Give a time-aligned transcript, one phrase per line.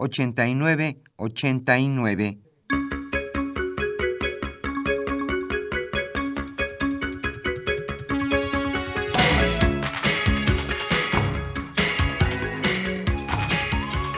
[0.00, 2.38] 8989.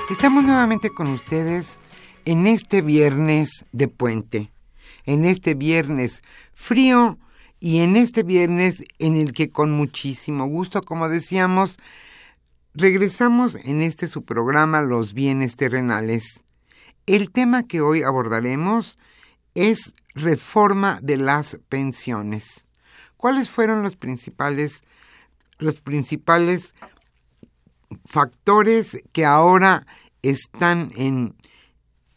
[0.09, 1.79] Estamos nuevamente con ustedes
[2.27, 4.53] en este viernes de puente,
[5.05, 6.23] en este viernes
[6.55, 7.19] frío
[7.59, 11.81] y en este viernes en el que con muchísimo gusto, como decíamos,
[12.75, 16.43] Regresamos en este su programa Los bienes terrenales.
[17.05, 18.99] El tema que hoy abordaremos
[19.55, 22.67] es reforma de las pensiones.
[23.19, 24.85] ¿Cuáles fueron los principales
[25.59, 26.75] los principales
[28.07, 29.87] factores que ahora
[30.23, 31.37] están en,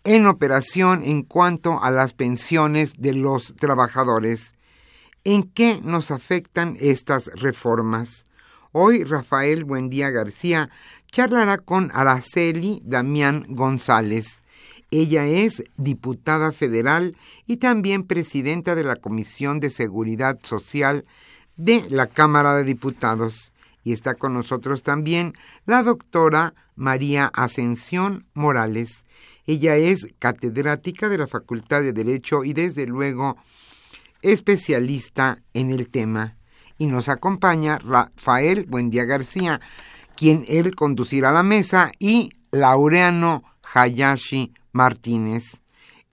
[0.05, 4.53] en operación en cuanto a las pensiones de los trabajadores?
[5.25, 8.23] ¿En qué nos afectan estas reformas?
[8.77, 10.69] Hoy Rafael Buendía García
[11.09, 14.41] charlará con Araceli Damián González.
[14.91, 17.15] Ella es diputada federal
[17.47, 21.05] y también presidenta de la Comisión de Seguridad Social
[21.55, 23.53] de la Cámara de Diputados.
[23.85, 25.35] Y está con nosotros también
[25.65, 29.03] la doctora María Ascensión Morales.
[29.45, 33.37] Ella es catedrática de la Facultad de Derecho y desde luego
[34.21, 36.35] especialista en el tema
[36.77, 39.61] y nos acompaña Rafael Buendía García,
[40.15, 43.43] quien él conducirá la mesa, y Laureano
[43.73, 45.61] Hayashi Martínez.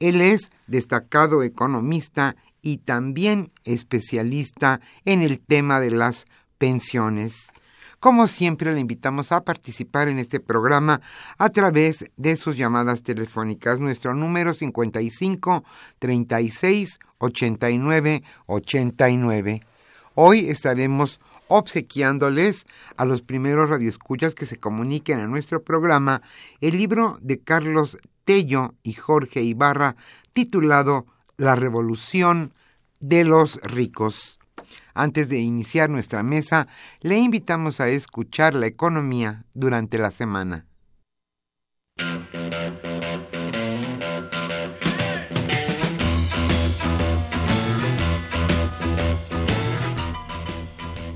[0.01, 6.27] Él es destacado economista y también especialista en el tema de las
[6.59, 7.53] pensiones.
[8.01, 11.01] Como siempre, le invitamos a participar en este programa
[11.39, 13.79] a través de sus llamadas telefónicas.
[13.79, 15.63] Nuestro número 55
[16.01, 19.63] 36 89 89.
[20.15, 22.67] Hoy estaremos obsequiándoles
[22.99, 26.21] a los primeros radioescuchas que se comuniquen a nuestro programa
[26.61, 29.97] el libro de Carlos Tello y Jorge Ibarra
[30.35, 31.07] titulado
[31.39, 32.53] La Revolución
[33.01, 34.39] de los Ricos.
[34.95, 36.69] Antes de iniciar nuestra mesa,
[37.01, 40.67] le invitamos a escuchar la economía durante la semana.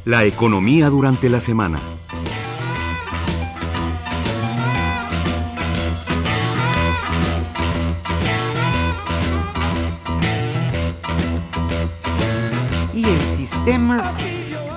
[0.06, 1.80] La economía durante la semana.
[12.94, 14.14] Y el sistema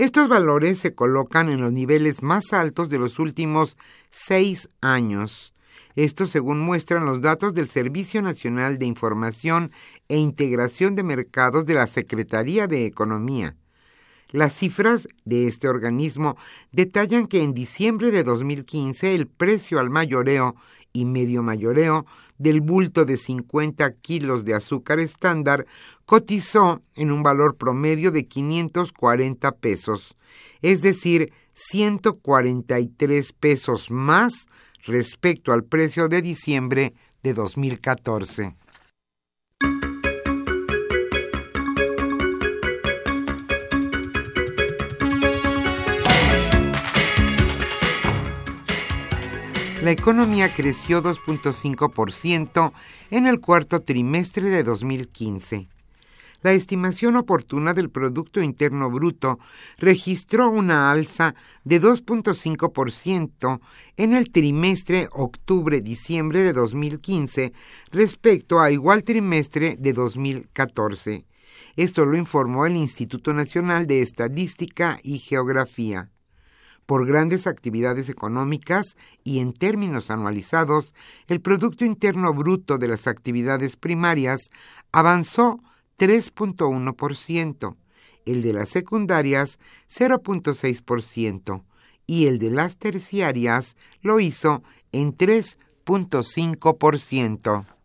[0.00, 3.76] Estos valores se colocan en los niveles más altos de los últimos
[4.08, 5.52] seis años.
[5.94, 9.70] Esto según muestran los datos del Servicio Nacional de Información
[10.08, 13.56] e Integración de Mercados de la Secretaría de Economía.
[14.30, 16.38] Las cifras de este organismo
[16.72, 20.56] detallan que en diciembre de 2015 el precio al mayoreo
[20.92, 22.06] y medio mayoreo
[22.38, 25.66] del bulto de 50 kilos de azúcar estándar
[26.06, 30.16] cotizó en un valor promedio de 540 pesos,
[30.62, 34.46] es decir, 143 pesos más
[34.84, 38.54] respecto al precio de diciembre de 2014.
[49.82, 52.72] La economía creció 2.5%
[53.10, 55.68] en el cuarto trimestre de 2015.
[56.42, 59.38] La estimación oportuna del Producto Interno Bruto
[59.78, 61.34] registró una alza
[61.64, 63.60] de 2.5%
[63.96, 67.54] en el trimestre octubre-diciembre de 2015
[67.90, 71.24] respecto a igual trimestre de 2014.
[71.76, 76.10] Esto lo informó el Instituto Nacional de Estadística y Geografía
[76.90, 80.92] por grandes actividades económicas y en términos anualizados,
[81.28, 84.48] el Producto Interno Bruto de las actividades primarias
[84.90, 85.60] avanzó
[86.00, 87.76] 3.1%,
[88.26, 91.62] el de las secundarias 0.6%
[92.08, 97.79] y el de las terciarias lo hizo en 3.5%.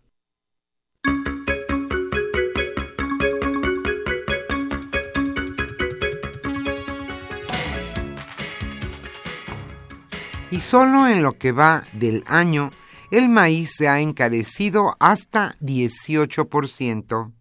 [10.56, 12.72] y solo en lo que va del año
[13.12, 17.34] el maíz se ha encarecido hasta 18%.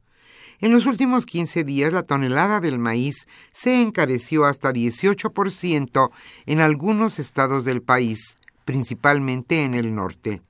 [0.60, 6.10] En los últimos 15 días la tonelada del maíz se encareció hasta 18%
[6.46, 8.34] en algunos estados del país,
[8.64, 10.42] principalmente en el norte.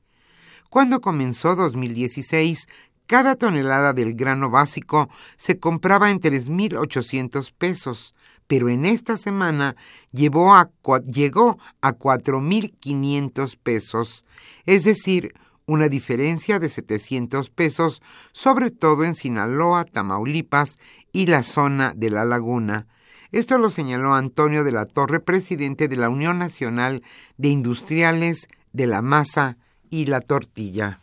[0.71, 2.67] Cuando comenzó 2016,
[3.07, 8.15] cada tonelada del grano básico se compraba en 3.800 pesos,
[8.47, 9.77] pero en esta semana
[10.13, 10.71] llegó a,
[11.05, 14.25] llegó a 4.500 pesos,
[14.67, 15.35] es decir,
[15.67, 18.03] una diferencia de 700 pesos,
[18.33, 20.77] sobre todo en Sinaloa, Tamaulipas
[21.13, 22.87] y la zona de la laguna.
[23.33, 27.03] Esto lo señaló Antonio de la Torre, presidente de la Unión Nacional
[27.37, 29.57] de Industriales de la Masa
[29.91, 31.01] y la Tortilla.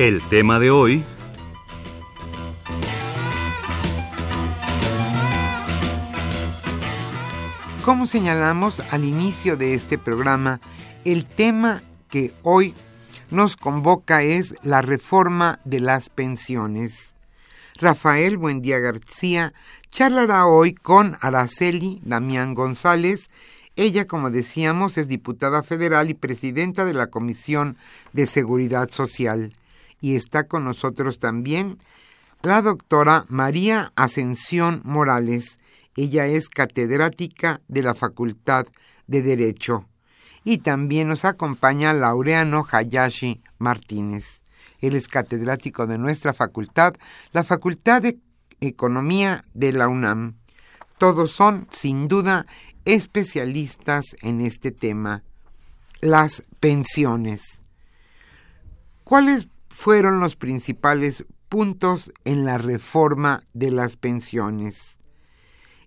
[0.00, 1.04] El tema de hoy...
[7.84, 10.62] Como señalamos al inicio de este programa,
[11.04, 12.72] el tema que hoy
[13.30, 17.14] nos convoca es la reforma de las pensiones.
[17.76, 19.52] Rafael Buendía García
[19.90, 23.28] charlará hoy con Araceli Damián González.
[23.76, 27.76] Ella, como decíamos, es diputada federal y presidenta de la Comisión
[28.14, 29.52] de Seguridad Social
[30.00, 31.78] y está con nosotros también
[32.42, 35.58] la doctora María Ascensión Morales.
[35.96, 38.66] Ella es catedrática de la Facultad
[39.06, 39.86] de Derecho.
[40.42, 44.42] Y también nos acompaña Laureano Hayashi Martínez.
[44.80, 46.94] Él es catedrático de nuestra facultad,
[47.32, 48.18] la Facultad de
[48.60, 50.36] Economía de la UNAM.
[50.98, 52.46] Todos son, sin duda,
[52.86, 55.22] especialistas en este tema,
[56.00, 57.60] las pensiones.
[59.04, 59.48] ¿Cuáles
[59.80, 64.98] fueron los principales puntos en la reforma de las pensiones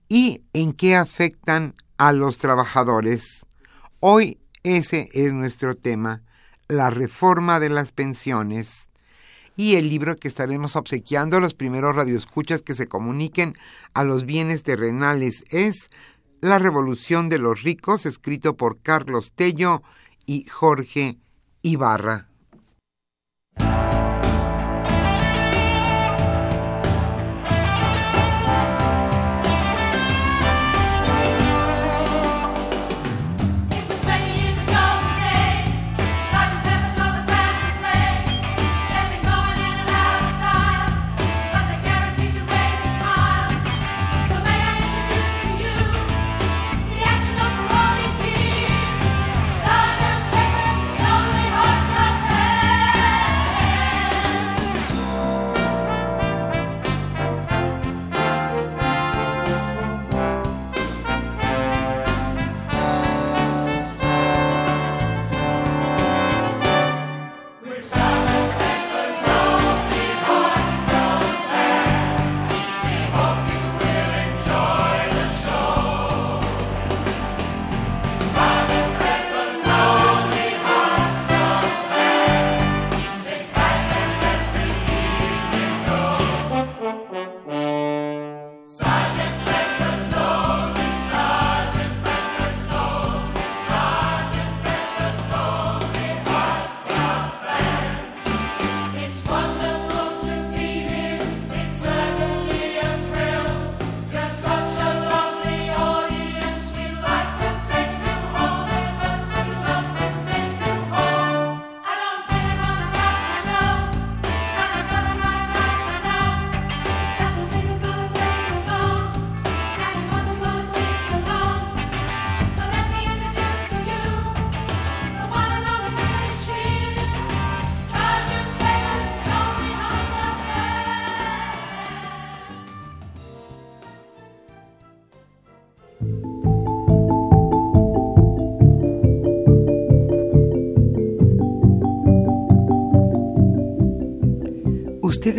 [0.09, 3.45] y en qué afectan a los trabajadores.
[3.99, 6.23] Hoy ese es nuestro tema,
[6.67, 8.89] la reforma de las pensiones.
[9.55, 13.53] Y el libro que estaremos obsequiando a los primeros radioescuchas que se comuniquen
[13.93, 15.89] a los bienes terrenales es
[16.41, 19.83] La Revolución de los Ricos, escrito por Carlos Tello
[20.25, 21.19] y Jorge
[21.61, 22.32] Ibarra.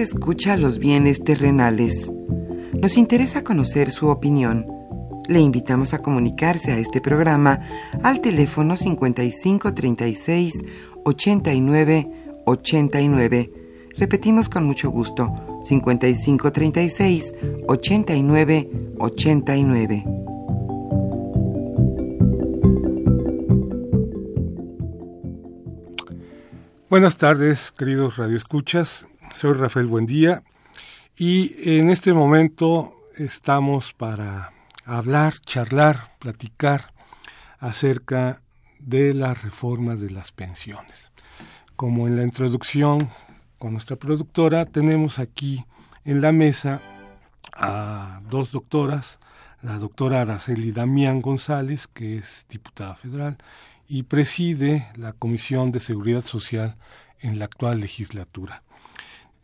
[0.03, 2.11] Escucha los bienes terrenales.
[2.73, 4.67] Nos interesa conocer su opinión.
[5.29, 7.61] Le invitamos a comunicarse a este programa
[8.03, 10.65] al teléfono 5536
[11.05, 12.11] 89
[12.45, 13.53] 89.
[13.97, 15.33] Repetimos con mucho gusto,
[15.65, 17.35] 5536
[17.69, 20.05] 89 89.
[26.91, 29.07] Buenas tardes, queridos radioescuchas.
[29.35, 30.45] Soy Rafael Buendía
[31.19, 34.53] y en este momento estamos para
[34.87, 36.93] hablar, charlar, platicar
[37.59, 38.41] acerca
[38.79, 41.11] de la reforma de las pensiones.
[41.75, 43.11] Como en la introducción
[43.59, 45.65] con nuestra productora, tenemos aquí
[46.05, 46.81] en la mesa
[47.55, 49.19] a dos doctoras,
[49.63, 53.39] la doctora Araceli Damián González, que es diputada federal,
[53.89, 56.77] y preside la Comisión de Seguridad Social
[57.19, 58.64] en la actual legislatura.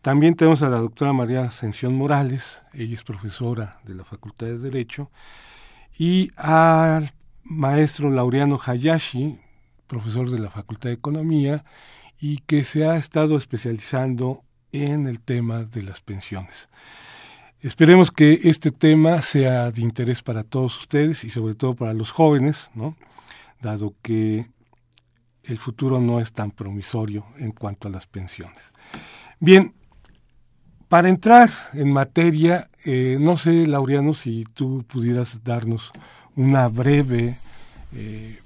[0.02, 4.59] También tenemos a la doctora María Ascensión Morales, ella es profesora de la Facultad de
[4.59, 5.11] Derecho,
[5.99, 7.12] y al
[7.45, 9.38] maestro Laureano Hayashi,
[9.87, 11.64] profesor de la Facultad de Economía,
[12.19, 14.42] y que se ha estado especializando
[14.73, 16.71] en el tema de las pensiones.
[17.61, 22.11] Esperemos que este tema sea de interés para todos ustedes y sobre todo para los
[22.11, 22.71] jóvenes,
[23.61, 24.49] dado que
[25.45, 28.73] el futuro no es tan promisorio en cuanto a las pensiones.
[29.40, 29.75] Bien,
[30.90, 35.92] para entrar en materia, eh, no sé, Laureano, si tú pudieras darnos
[36.35, 37.32] una breve
[37.92, 38.37] eh,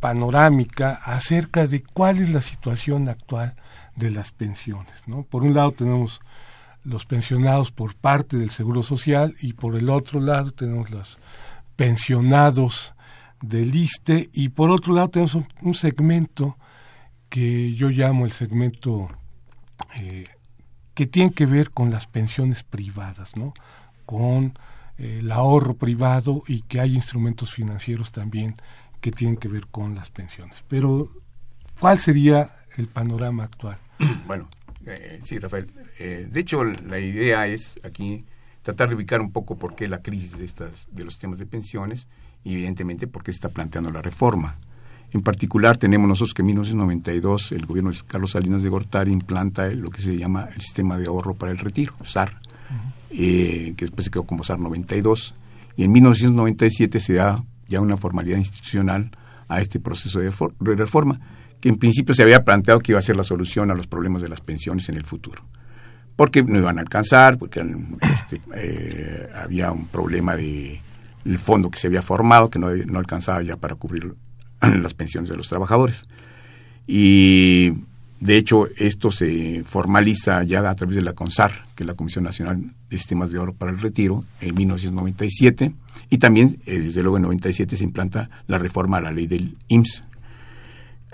[0.00, 3.54] panorámica acerca de cuál es la situación actual
[3.96, 5.06] de las pensiones.
[5.06, 5.24] ¿no?
[5.24, 6.22] Por un lado tenemos
[6.84, 11.18] los pensionados por parte del Seguro Social y por el otro lado tenemos los
[11.76, 12.94] pensionados
[13.42, 16.56] del ISTE y por otro lado tenemos un, segmento
[17.28, 19.10] que yo llamo el segmento
[20.00, 20.24] eh,
[20.94, 23.52] que tiene que ver con las pensiones privadas, ¿no?
[24.06, 24.58] con
[24.98, 28.54] eh, el ahorro privado y que hay instrumentos financieros también
[29.00, 30.64] que tienen que ver con las pensiones.
[30.68, 31.08] Pero,
[31.80, 33.78] ¿cuál sería el panorama actual?
[34.26, 34.48] Bueno,
[34.86, 35.70] eh, sí, Rafael.
[35.98, 38.24] de hecho, la idea es aquí
[38.62, 41.46] tratar de ubicar un poco por qué la crisis de, estas, de los temas de
[41.46, 42.08] pensiones
[42.42, 44.56] y evidentemente porque está planteando la reforma.
[45.14, 49.68] En particular tenemos nosotros que en 1992 el gobierno de Carlos Salinas de Gortari implanta
[49.68, 52.36] lo que se llama el sistema de ahorro para el retiro, SAR,
[53.12, 55.34] eh, que después se quedó como SAR 92,
[55.76, 59.12] y en 1997 se da ya una formalidad institucional
[59.46, 60.32] a este proceso de,
[60.74, 61.20] reforma,
[61.60, 64.20] que en principio se había planteado que iba a ser la solución a los problemas
[64.20, 65.44] de las pensiones en el futuro.
[66.16, 67.64] Porque no iban a alcanzar, porque
[68.00, 70.80] este, eh, había un problema de
[71.24, 74.12] el fondo que se había formado, que no, no alcanzaba ya para cubrir
[74.82, 76.04] las pensiones de los trabajadores.
[76.86, 77.72] Y
[78.20, 82.24] de hecho, esto se formaliza ya a través de la CONSAR, que es la Comisión
[82.24, 85.72] Nacional de Sistemas de Oro para el Retiro, en 1997,
[86.10, 89.56] y también, eh, desde luego, en 97 se implanta la reforma a la ley del
[89.68, 90.04] IMSS.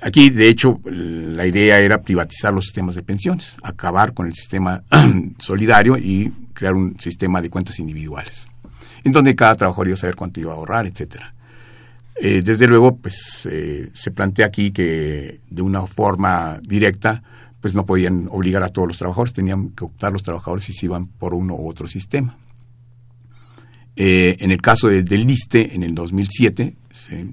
[0.03, 4.83] Aquí, de hecho, la idea era privatizar los sistemas de pensiones, acabar con el sistema
[5.39, 8.47] solidario y crear un sistema de cuentas individuales
[9.05, 11.35] en donde cada trabajador iba a saber cuánto iba a ahorrar, etcétera.
[12.17, 17.23] Eh, desde luego, pues eh, se plantea aquí que de una forma directa,
[17.61, 20.87] pues no podían obligar a todos los trabajadores, tenían que optar los trabajadores si se
[20.87, 22.37] iban por uno u otro sistema.
[23.97, 26.77] Eh, en el caso del LISTE, en el 2007,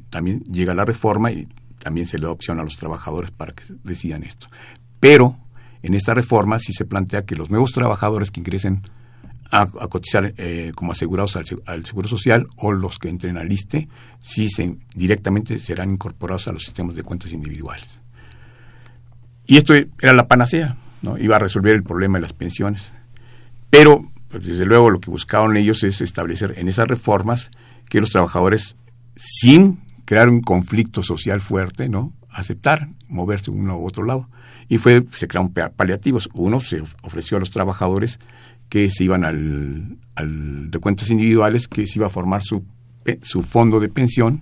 [0.10, 1.48] también llega la reforma y
[1.79, 4.48] también se le da opción a los trabajadores para que decidan esto.
[5.00, 5.38] Pero
[5.81, 8.81] en esta reforma sí se plantea que los nuevos trabajadores que ingresen
[9.51, 13.88] a, cotizar eh, como asegurados al, Seguro Social o los que entren al ISTE,
[14.22, 18.01] sí se, directamente serán incorporados a los sistemas de cuentas individuales.
[19.46, 21.18] Y esto era la panacea, ¿no?
[21.18, 22.92] iba a resolver el problema de las pensiones.
[23.70, 27.50] Pero, pues, desde luego, lo que buscaban ellos es establecer en esas reformas
[27.89, 28.75] que los trabajadores,
[29.16, 32.13] sin crear un conflicto social fuerte, ¿no?
[32.30, 34.30] aceptaran moverse uno u otro lado.
[34.70, 36.30] Y fue, se crearon paliativos.
[36.34, 38.20] Uno se ofreció a los trabajadores
[38.70, 39.98] que se iban al,
[40.72, 42.64] de cuentas individuales, que se iba a formar su,
[43.24, 44.42] su fondo de pensión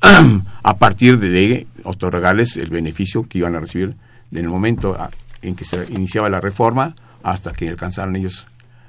[0.62, 3.96] a partir de otorgarles el beneficio que iban a recibir
[4.30, 4.96] en el momento
[5.42, 8.46] en que se iniciaba la reforma hasta que alcanzaron ellos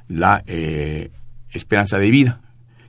[0.08, 1.10] la eh,
[1.51, 2.42] esperanza de vida,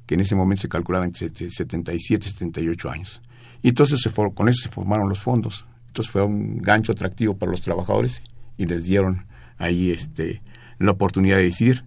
[0.07, 3.23] que en ese momento se calculaba entre 77 y 78 años.
[3.63, 5.67] Y entonces se con eso se formaron los fondos.
[5.89, 8.23] Entonces fue un gancho atractivo para los trabajadores
[8.59, 9.27] y les dieron
[9.59, 10.43] ahí este
[10.79, 11.85] la oportunidad de decidir.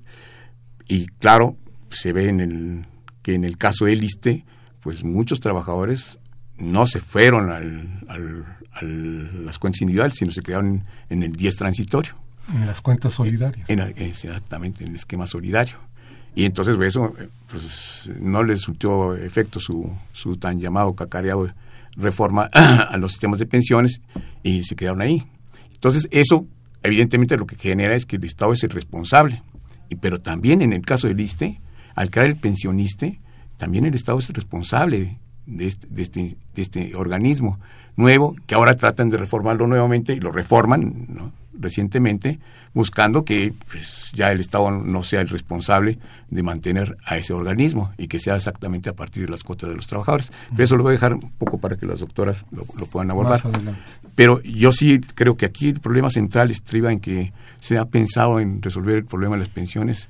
[0.87, 1.57] Y claro,
[1.91, 2.85] se ve en el,
[3.21, 4.45] que en el caso del ISTE,
[4.81, 6.19] pues muchos trabajadores
[6.57, 8.45] no se fueron al,
[9.45, 12.15] las cuentas individuales, sino se quedaron en el 10 transitorio.
[12.53, 13.69] En las cuentas solidarias.
[13.69, 15.77] exactamente, en el esquema solidario.
[16.35, 17.13] Y entonces pues, eso
[17.49, 21.53] pues, no le resultó efecto su, su tan llamado cacareado
[21.95, 24.01] reforma a los sistemas de pensiones
[24.43, 25.27] y se quedaron ahí.
[25.73, 26.47] Entonces eso
[26.83, 29.43] evidentemente lo que genera es que el Estado es el responsable.
[29.89, 31.59] Y, pero también en el caso del ISTE,
[31.95, 33.07] al crear el pensionista,
[33.57, 37.59] también el Estado es el responsable de este, de este, de este organismo
[37.95, 41.33] nuevo, que ahora tratan de reformarlo nuevamente y lo reforman ¿no?
[41.59, 42.39] Recientemente,
[42.73, 45.97] buscando que pues, ya el Estado no sea el responsable
[46.29, 49.75] de mantener a ese organismo y que sea exactamente a partir de las cuotas de
[49.75, 50.31] los trabajadores.
[50.51, 53.41] Pero eso lo voy a dejar un poco para que las doctoras lo, puedan abordar.
[54.15, 58.39] Pero yo sí creo que aquí el problema central estriba en que se ha pensado
[58.39, 60.09] en resolver el problema de las pensiones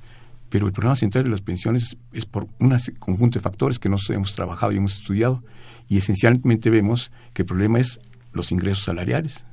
[0.50, 4.10] pero el problema central de las pensiones es por un conjunto de factores que nos
[4.10, 5.44] hemos trabajado y hemos estudiado
[5.88, 8.00] y esencialmente vemos que el problema es
[8.32, 9.44] los ingresos salariales.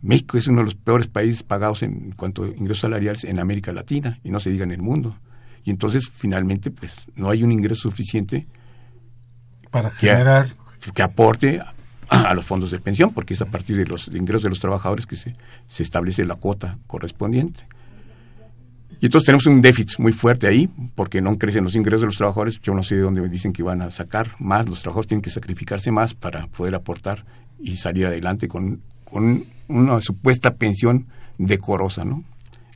[0.00, 3.72] México es uno de los peores países pagados en cuanto a ingresos salariales en América
[3.72, 5.18] Latina y no se diga en el mundo.
[5.64, 8.46] Y entonces finalmente pues no hay un ingreso suficiente
[9.70, 10.46] para generar
[10.94, 11.60] que, aporte
[12.08, 15.06] a, los fondos de pensión, porque es a partir de los ingresos de los trabajadores
[15.06, 15.34] que se,
[15.66, 17.66] se establece la cuota correspondiente.
[19.00, 22.16] Y entonces tenemos un déficit muy fuerte ahí, porque no crecen los ingresos de los
[22.16, 22.60] trabajadores.
[22.60, 24.68] Yo no sé de dónde me dicen que van a sacar más.
[24.68, 27.24] Los trabajadores tienen que sacrificarse más para poder aportar
[27.60, 31.06] y salir adelante con, con una supuesta pensión
[31.38, 32.24] decorosa, ¿no?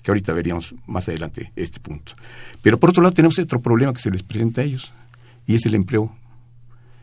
[0.03, 2.13] Que ahorita veríamos más adelante este punto.
[2.63, 4.93] Pero por otro lado tenemos otro problema que se les presenta a ellos,
[5.47, 6.15] y es el empleo.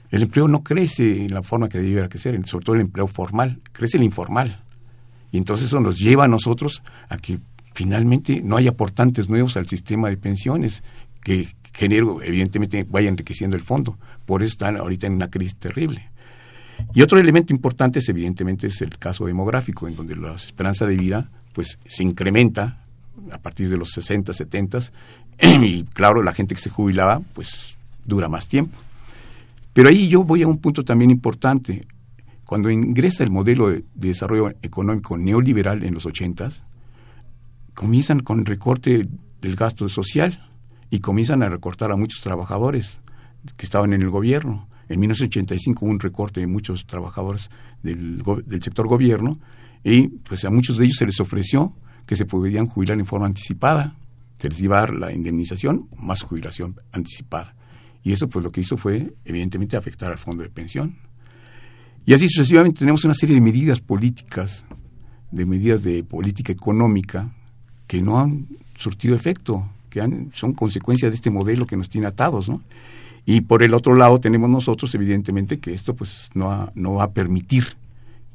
[0.09, 3.61] El empleo no crece en la forma que debiera crecer, sobre todo el empleo formal,
[3.71, 4.63] crece el informal.
[5.31, 7.39] Y entonces eso nos lleva a nosotros a que
[7.75, 10.83] finalmente no hay aportantes nuevos al sistema de pensiones
[11.23, 13.97] que genero, evidentemente vaya enriqueciendo el fondo.
[14.25, 16.09] Por eso están ahorita en una crisis terrible.
[16.93, 20.95] Y otro elemento importante es evidentemente es el caso demográfico, en donde la esperanza de
[20.95, 22.85] vida pues se incrementa
[23.31, 24.79] a partir de los 60, 70
[25.41, 28.77] y claro, la gente que se jubilaba pues dura más tiempo.
[29.73, 31.81] Pero ahí yo voy a un punto también importante.
[32.45, 36.49] Cuando ingresa el modelo de, desarrollo económico neoliberal en los 80
[37.75, 39.07] comienzan con el recorte
[39.41, 40.49] del gasto social
[40.89, 42.97] y comienzan a recortar a muchos trabajadores
[43.55, 44.68] que estaban en el gobierno.
[44.89, 47.49] En 1985 hubo un recorte de muchos trabajadores
[47.83, 49.39] del, del sector gobierno
[49.83, 51.73] y pues a muchos de ellos se les ofreció
[52.05, 53.95] que se podían jubilar en forma anticipada.
[54.37, 57.55] Se les iba a dar la indemnización más jubilación anticipada.
[58.03, 60.97] Y eso pues lo que hizo fue evidentemente afectar al fondo de pensión.
[62.05, 64.65] Y así sucesivamente tenemos una serie de medidas políticas,
[65.31, 67.31] de medidas de política económica
[67.85, 72.07] que no han surtido efecto, que han, son consecuencia de este modelo que nos tiene
[72.07, 72.63] atados, ¿no?
[73.25, 77.11] Y por el otro lado tenemos nosotros, evidentemente, que esto pues no, no va a
[77.11, 77.65] permitir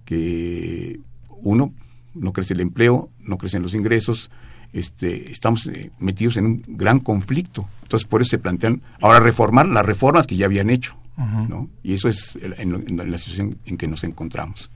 [0.05, 1.73] que uno
[2.15, 4.31] no crece el empleo, no crecen los ingresos,
[4.73, 7.69] este, estamos eh, metidos en un gran conflicto.
[7.83, 10.97] Entonces, por eso se plantean ahora reformar las reformas que ya habían hecho.
[11.17, 11.69] ¿no?
[11.85, 14.69] Y eso es en, la situación en que nos encontramos.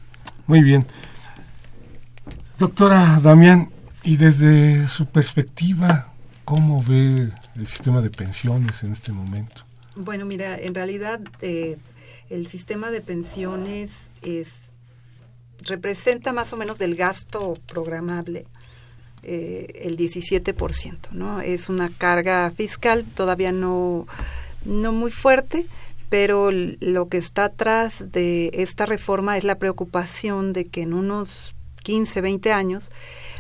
[0.47, 0.87] Muy bien.
[2.61, 3.71] Doctora Damián,
[4.05, 6.13] y desde su perspectiva,
[6.45, 9.63] ¿cómo ve el sistema de pensiones en este momento?
[10.01, 11.77] Bueno, mira, en realidad eh,
[12.31, 13.91] el sistema de pensiones
[14.23, 14.61] es
[15.65, 18.47] representa más o menos del gasto programable
[19.25, 21.41] eh, el 17%, ¿no?
[21.41, 24.07] Es una carga fiscal todavía no,
[24.65, 25.67] no muy fuerte,
[26.09, 31.57] pero lo que está atrás de esta reforma es la preocupación de que en unos
[31.89, 32.91] 15, 20 años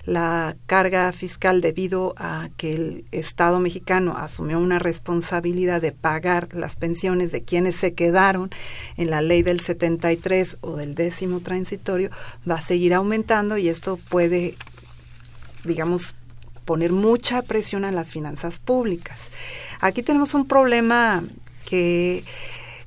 [0.06, 6.74] la carga fiscal debido a que el Estado mexicano asumió una responsabilidad de pagar las
[6.74, 8.48] pensiones de quienes se quedaron
[8.96, 12.08] en la ley del 73 o del décimo transitorio
[12.50, 14.56] va a seguir aumentando y esto puede,
[15.64, 16.16] digamos,
[16.64, 19.28] poner mucha presión a las finanzas públicas.
[19.80, 21.22] Aquí tenemos un problema
[21.66, 22.24] que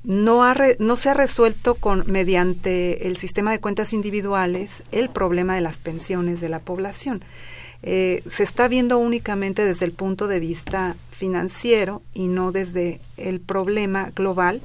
[0.04, 5.54] no, ha no se ha resuelto con, mediante el sistema de cuentas individuales el problema
[5.54, 7.22] de las pensiones de la población.
[7.84, 13.40] Eh, se está viendo únicamente desde el punto de vista financiero y no desde el
[13.40, 14.60] problema global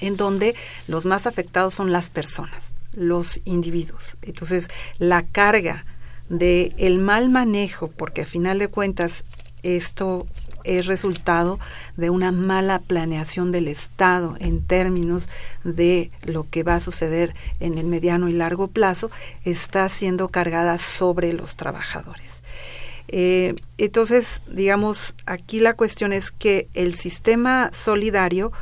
[0.00, 0.54] en donde
[0.88, 4.16] los más afectados son las personas, los individuos.
[4.22, 5.86] Entonces, la carga
[6.28, 9.24] de el mal manejo, porque a final de cuentas
[9.62, 10.26] esto
[10.66, 11.58] es resultado
[11.96, 15.28] de una mala planeación del Estado en términos
[15.64, 19.10] de lo que va a suceder en el mediano y largo plazo,
[19.44, 22.42] está siendo cargada sobre los trabajadores.
[23.08, 28.52] Eh, entonces, digamos, aquí la cuestión es que el sistema solidario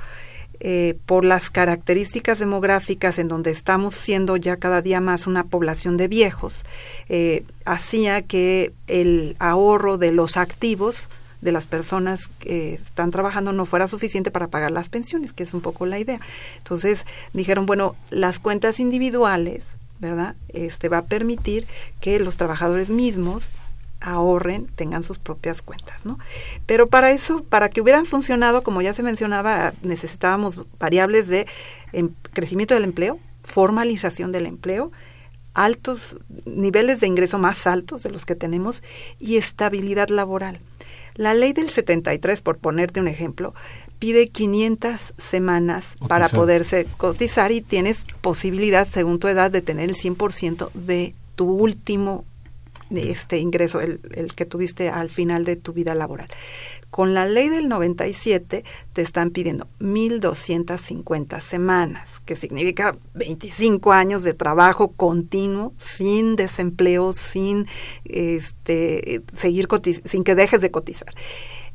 [0.60, 5.96] eh, por las características demográficas en donde estamos siendo ya cada día más una población
[5.96, 6.64] de viejos,
[7.08, 11.10] eh, hacía que el ahorro de los activos
[11.44, 15.52] de las personas que están trabajando no fuera suficiente para pagar las pensiones, que es
[15.52, 16.18] un poco la idea.
[16.56, 19.64] Entonces dijeron, bueno, las cuentas individuales,
[20.00, 20.34] ¿verdad?
[20.48, 21.66] Este va a permitir
[22.00, 23.52] que los trabajadores mismos
[24.00, 26.18] ahorren, tengan sus propias cuentas, ¿no?
[26.66, 31.46] Pero para eso, para que hubieran funcionado, como ya se mencionaba, necesitábamos variables de
[31.92, 34.92] em, crecimiento del empleo, formalización del empleo,
[35.54, 38.82] altos niveles de ingreso más altos de los que tenemos
[39.18, 40.58] y estabilidad laboral.
[41.14, 43.54] La ley del 73, por ponerte un ejemplo,
[43.98, 49.94] pide 500 semanas para poderse cotizar y tienes posibilidad, según tu edad, de tener el
[49.94, 52.24] 100% de tu último
[52.96, 54.00] este ingreso, el,
[54.34, 56.28] que tuviste al final de tu vida laboral.
[56.90, 64.34] Con la ley del 97 te están pidiendo 1.250 semanas, que significa 25 años de
[64.34, 67.66] trabajo continuo, sin desempleo, sin
[68.04, 69.68] este, seguir
[70.04, 71.12] sin que dejes de cotizar.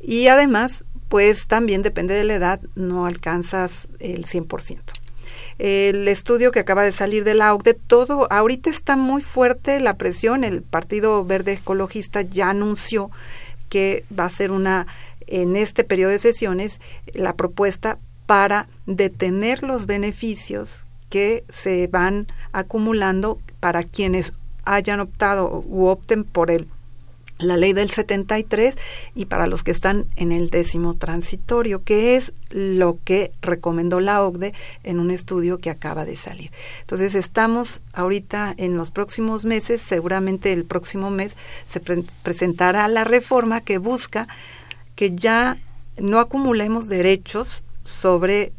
[0.00, 4.99] Y además, pues también depende de la edad, no alcanzas el 100%
[5.58, 9.96] el estudio que acaba de salir de la OCDE, todo, ahorita está muy fuerte la
[9.96, 13.10] presión, el Partido Verde Ecologista ya anunció
[13.68, 14.86] que va a ser una,
[15.26, 16.80] en este periodo de sesiones,
[17.14, 24.32] la propuesta para detener los beneficios que se van acumulando para quienes
[24.64, 26.68] hayan optado u opten por el
[27.42, 28.76] la ley del 73
[29.14, 34.22] y para los que están en el décimo transitorio, que es lo que recomendó la
[34.22, 36.50] OCDE en un estudio que acaba de salir.
[36.80, 41.36] Entonces estamos ahorita en los próximos meses, seguramente el próximo mes
[41.68, 44.28] se presentará la reforma que busca
[44.94, 45.58] que ya
[45.98, 48.52] no acumulemos derechos sobre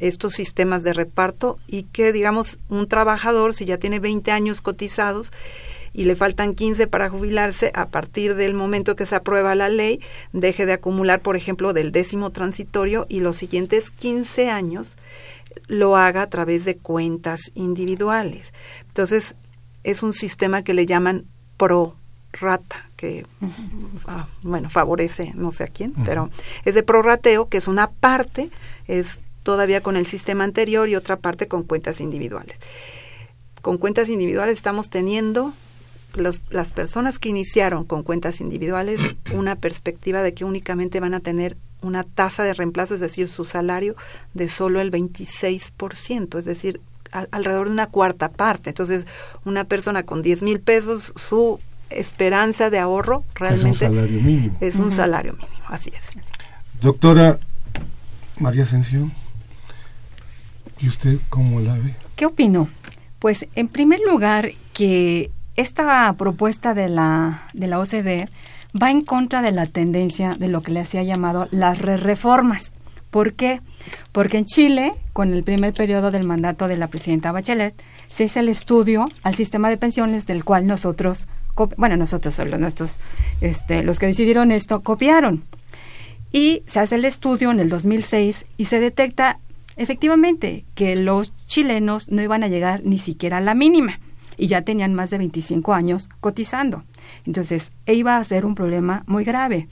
[0.00, 5.32] estos sistemas de reparto y que digamos un trabajador si ya tiene 20 años cotizados
[5.96, 9.98] y le faltan 15 para jubilarse, a partir del momento que se aprueba la ley,
[10.34, 14.98] deje de acumular, por ejemplo, del décimo transitorio y los siguientes 15 años
[15.68, 18.52] lo haga a través de cuentas individuales.
[18.88, 19.36] Entonces,
[19.84, 21.24] es un sistema que le llaman
[21.56, 21.96] pro
[22.30, 23.24] rata, que
[24.06, 26.28] ah, bueno, favorece no sé a quién, pero
[26.66, 28.50] es de prorrateo, que es una parte,
[28.86, 32.58] es todavía con el sistema anterior y otra parte con cuentas individuales.
[33.62, 35.54] Con cuentas individuales estamos teniendo
[36.16, 39.00] las personas que iniciaron con cuentas individuales
[39.34, 43.44] una perspectiva de que únicamente van a tener una tasa de reemplazo, es decir, su
[43.44, 43.96] salario
[44.34, 46.80] de solo el 26%, es decir,
[47.30, 48.70] alrededor de una cuarta parte.
[48.70, 49.06] Entonces,
[49.44, 54.56] una persona con 10 mil pesos, su esperanza de ahorro realmente es un salario mínimo.
[54.60, 56.12] Es un salario mínimo, así es.
[56.80, 57.38] Doctora
[58.38, 59.12] María Ascensión,
[60.80, 61.94] ¿y usted cómo la ve?
[62.16, 62.68] ¿Qué opino?
[63.18, 68.28] Pues en primer lugar que esta propuesta de la, de la OCDE
[68.80, 72.72] va en contra de la tendencia de lo que le hacía llamado las re reformas.
[73.10, 73.60] ¿Por qué?
[74.12, 77.74] Porque en Chile, con el primer periodo del mandato de la presidenta Bachelet,
[78.10, 81.26] se hizo el estudio al sistema de pensiones del cual nosotros,
[81.78, 82.98] bueno, nosotros, los, nuestros,
[83.40, 85.44] este, los que decidieron esto, copiaron.
[86.32, 89.38] Y se hace el estudio en el 2006 y se detecta
[89.76, 93.98] efectivamente que los chilenos no iban a llegar ni siquiera a la mínima
[94.36, 96.84] y ya tenían más de 25 años cotizando.
[97.24, 99.68] Entonces, iba a ser un problema muy grave.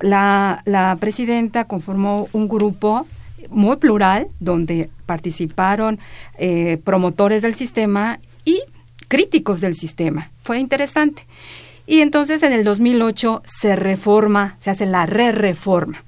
[0.00, 3.06] La, la presidenta conformó un grupo
[3.50, 5.98] muy plural donde participaron
[6.38, 8.62] eh, promotores del sistema y
[9.08, 10.30] críticos del sistema.
[10.42, 11.26] Fue interesante.
[11.86, 16.02] Y entonces en el 2008 se reforma, se hace la re-reforma.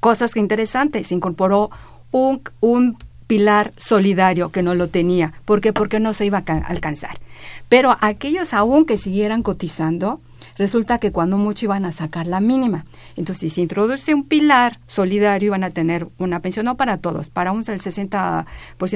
[0.00, 1.70] Cosas que interesantes, se incorporó
[2.10, 2.96] un, un
[3.30, 5.32] pilar solidario que no lo tenía.
[5.44, 5.72] ¿Por qué?
[5.72, 7.20] Porque no se iba a alcanzar.
[7.68, 10.20] Pero aquellos aún que siguieran cotizando,
[10.56, 12.86] resulta que cuando mucho iban a sacar la mínima.
[13.14, 17.30] Entonces, si se introduce un pilar solidario, iban a tener una pensión, no para todos,
[17.30, 18.46] para un el 60%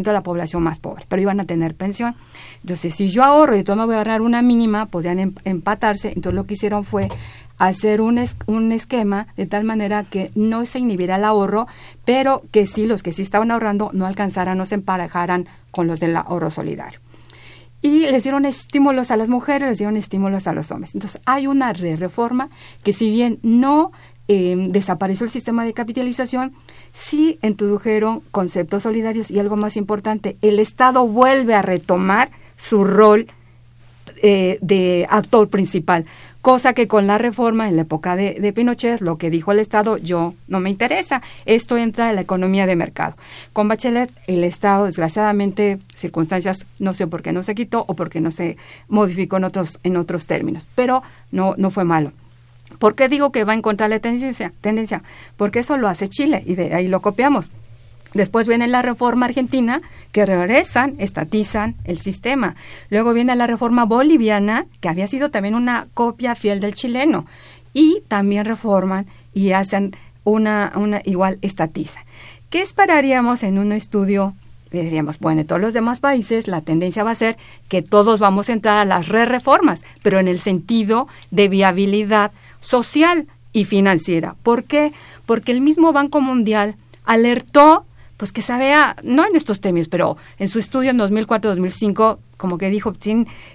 [0.02, 2.16] de la población más pobre, pero iban a tener pensión.
[2.60, 6.08] Entonces, si yo ahorro y todo me voy a agarrar una mínima, podrían em-, empatarse.
[6.08, 7.08] Entonces, lo que hicieron fue
[7.58, 11.66] hacer un, un esquema de tal manera que no se inhibiera el ahorro,
[12.04, 16.00] pero que sí, los que sí estaban ahorrando no alcanzaran, no se emparejaran con los
[16.00, 17.00] del ahorro solidario.
[17.80, 20.94] Y les dieron estímulos a las mujeres, les dieron estímulos a los hombres.
[20.94, 22.48] Entonces, hay una reforma
[22.82, 23.92] que si bien no
[24.26, 26.54] em, desapareció el sistema de capitalización,
[26.92, 33.26] sí introdujeron conceptos solidarios y algo más importante, el Estado vuelve a retomar su rol
[34.22, 36.06] eh, de actor principal
[36.44, 39.60] cosa que con la reforma en la época de, de, Pinochet, lo que dijo el
[39.60, 43.16] Estado, yo no me interesa, esto entra en la economía de mercado.
[43.54, 48.20] Con Bachelet, el Estado, desgraciadamente, circunstancias, no sé por qué no se quitó o porque
[48.20, 51.02] no se modificó en otros, en otros términos, pero
[51.32, 52.12] no, no fue malo.
[52.78, 54.52] ¿Por qué digo que va en contra de la tendencia?
[54.60, 55.02] tendencia?
[55.38, 57.50] Porque eso lo hace Chile y de ahí lo copiamos.
[58.14, 62.54] Después viene la reforma argentina, que regresan, estatizan el sistema.
[62.88, 67.26] Luego viene la reforma boliviana, que había sido también una copia fiel del chileno.
[67.72, 72.04] Y también reforman y hacen una, una igual estatiza.
[72.50, 74.34] ¿Qué esperaríamos en un estudio?
[74.70, 77.36] Diríamos, bueno, en todos los demás países la tendencia va a ser
[77.68, 82.30] que todos vamos a entrar a las re reformas, pero en el sentido de viabilidad
[82.60, 84.36] social y financiera.
[84.42, 84.92] ¿Por qué?
[85.26, 87.84] Porque el mismo Banco Mundial alertó
[88.16, 92.70] pues que vea, no en estos temios, pero en su estudio en 2004-2005, como que
[92.70, 92.92] dijo,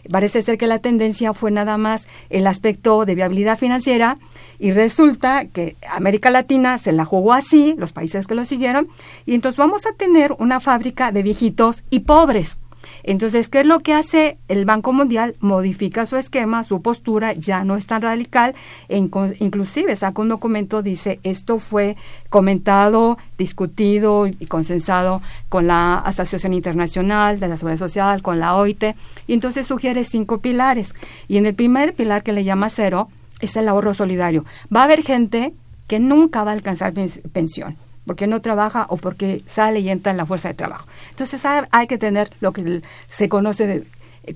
[0.09, 4.17] parece ser que la tendencia fue nada más el aspecto de viabilidad financiera
[4.59, 8.87] y resulta que América Latina se la jugó así, los países que lo siguieron,
[9.25, 12.59] y entonces vamos a tener una fábrica de viejitos y pobres.
[13.03, 15.35] Entonces, ¿qué es lo que hace el Banco Mundial?
[15.39, 18.55] Modifica su esquema, su postura, ya no es tan radical,
[18.87, 21.95] e inclusive saca un documento, dice, esto fue
[22.29, 28.83] comentado, discutido y consensado con la Asociación Internacional de la Seguridad Social, con la OIT,
[29.27, 30.95] y entonces sugiere cinco pilares.
[31.27, 33.09] Y en el primer pilar que le llama cero
[33.39, 34.45] es el ahorro solidario.
[34.75, 35.53] Va a haber gente
[35.87, 37.77] que nunca va a alcanzar pensión
[38.09, 40.87] porque no trabaja o porque sale y entra en la fuerza de trabajo.
[41.11, 43.83] Entonces hay que tener lo que se conoce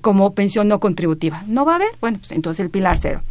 [0.00, 1.42] como pensión no contributiva.
[1.48, 1.88] ¿No va a haber?
[2.00, 3.22] Bueno, pues entonces el pilar cero.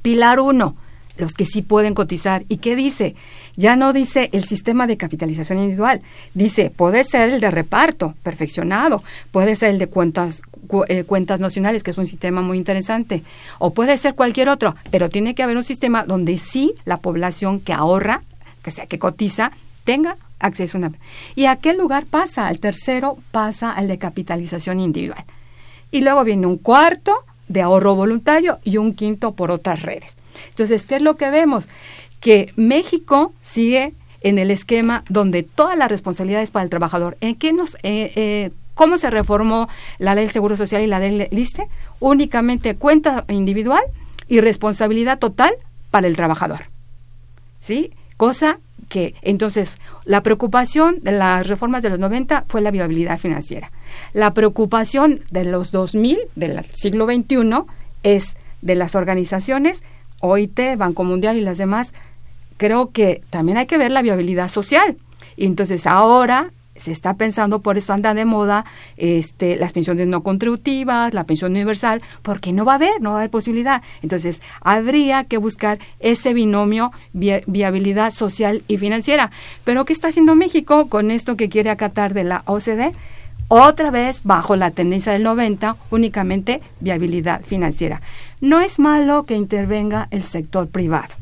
[0.00, 0.76] Pilar uno,
[1.16, 2.44] los que sí pueden cotizar.
[2.48, 3.16] ¿Y qué dice?
[3.56, 6.00] Ya no dice el sistema de capitalización individual.
[6.32, 9.02] Dice, puede ser el de reparto, perfeccionado.
[9.32, 10.42] Puede ser el de cuentas,
[10.86, 13.24] eh, cuentas nacionales, que es un sistema muy interesante.
[13.58, 14.76] O puede ser cualquier otro.
[14.92, 18.20] Pero tiene que haber un sistema donde sí la población que ahorra,
[18.62, 19.50] que sea que cotiza,
[19.84, 20.92] tenga acceso a una...
[21.34, 22.50] ¿Y a qué lugar pasa?
[22.50, 25.24] El tercero pasa al de capitalización individual.
[25.90, 27.12] Y luego viene un cuarto
[27.48, 30.18] de ahorro voluntario y un quinto por otras redes.
[30.50, 31.68] Entonces, ¿qué es lo que vemos?
[32.20, 37.16] Que México sigue en el esquema donde toda la responsabilidad es para el trabajador.
[37.20, 39.68] ¿En qué nos, eh, eh, ¿Cómo se reformó
[39.98, 41.68] la ley del Seguro Social y la ley LISTE?
[42.00, 43.82] Únicamente cuenta individual
[44.28, 45.54] y responsabilidad total
[45.90, 46.66] para el trabajador.
[47.60, 47.92] ¿Sí?
[48.16, 48.58] Cosa
[48.92, 53.72] que entonces la preocupación de las reformas de los 90 fue la viabilidad financiera.
[54.12, 57.62] La preocupación de los 2000, del siglo XXI,
[58.02, 59.82] es de las organizaciones,
[60.20, 61.94] OIT, Banco Mundial y las demás,
[62.58, 64.98] creo que también hay que ver la viabilidad social.
[65.36, 66.50] Y entonces ahora
[66.82, 68.64] se está pensando, por eso anda de moda
[68.96, 73.16] este, las pensiones no contributivas, la pensión universal, porque no va a haber, no va
[73.16, 73.82] a haber posibilidad.
[74.02, 79.30] Entonces, habría que buscar ese binomio viabilidad social y financiera.
[79.64, 82.92] Pero, ¿qué está haciendo México con esto que quiere acatar de la OCDE?
[83.48, 88.00] Otra vez, bajo la tendencia del 90, únicamente viabilidad financiera.
[88.40, 91.14] No es malo que intervenga el sector privado.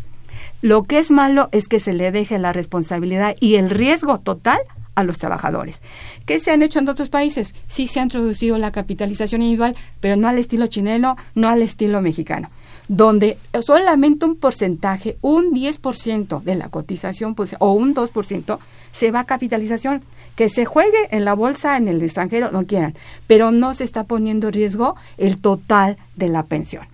[0.62, 4.60] Lo que es malo es que se le deje la responsabilidad y el riesgo total
[4.94, 5.83] a los trabajadores.
[6.26, 7.55] ¿Qué se han hecho en otros países?
[7.66, 12.00] Sí se ha introducido la capitalización individual, pero no al estilo chileno, no al estilo
[12.03, 12.48] mexicano,
[12.88, 18.59] donde solamente un porcentaje, un 10% de la cotización pues, o un 2%
[18.92, 20.03] se va a capitalización.
[20.37, 22.94] Que se juegue en la bolsa, en el extranjero, no quieran,
[23.26, 26.85] pero no se está poniendo en riesgo el total de la pensión.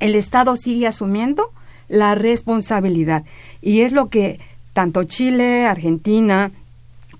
[0.00, 1.52] El Estado sigue asumiendo
[1.88, 3.24] la responsabilidad
[3.60, 4.40] y es lo que
[4.72, 6.50] tanto Chile, Argentina,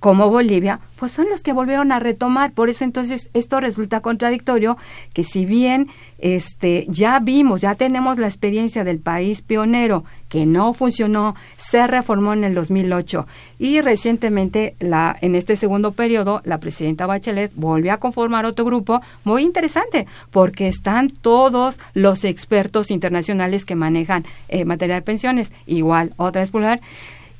[0.03, 2.51] como Bolivia, pues son los que volvieron a retomar.
[2.51, 4.77] Por eso entonces esto resulta contradictorio
[5.13, 10.73] que si bien este ya vimos, ya tenemos la experiencia del país pionero que no
[10.73, 13.29] funcionó, se reformó en el 2008
[13.61, 19.03] y recientemente la en este segundo periodo la presidenta Bachelet volvió a conformar otro grupo
[19.23, 26.13] muy interesante porque están todos los expertos internacionales que manejan eh, materia de pensiones, igual
[26.17, 26.81] otra explorar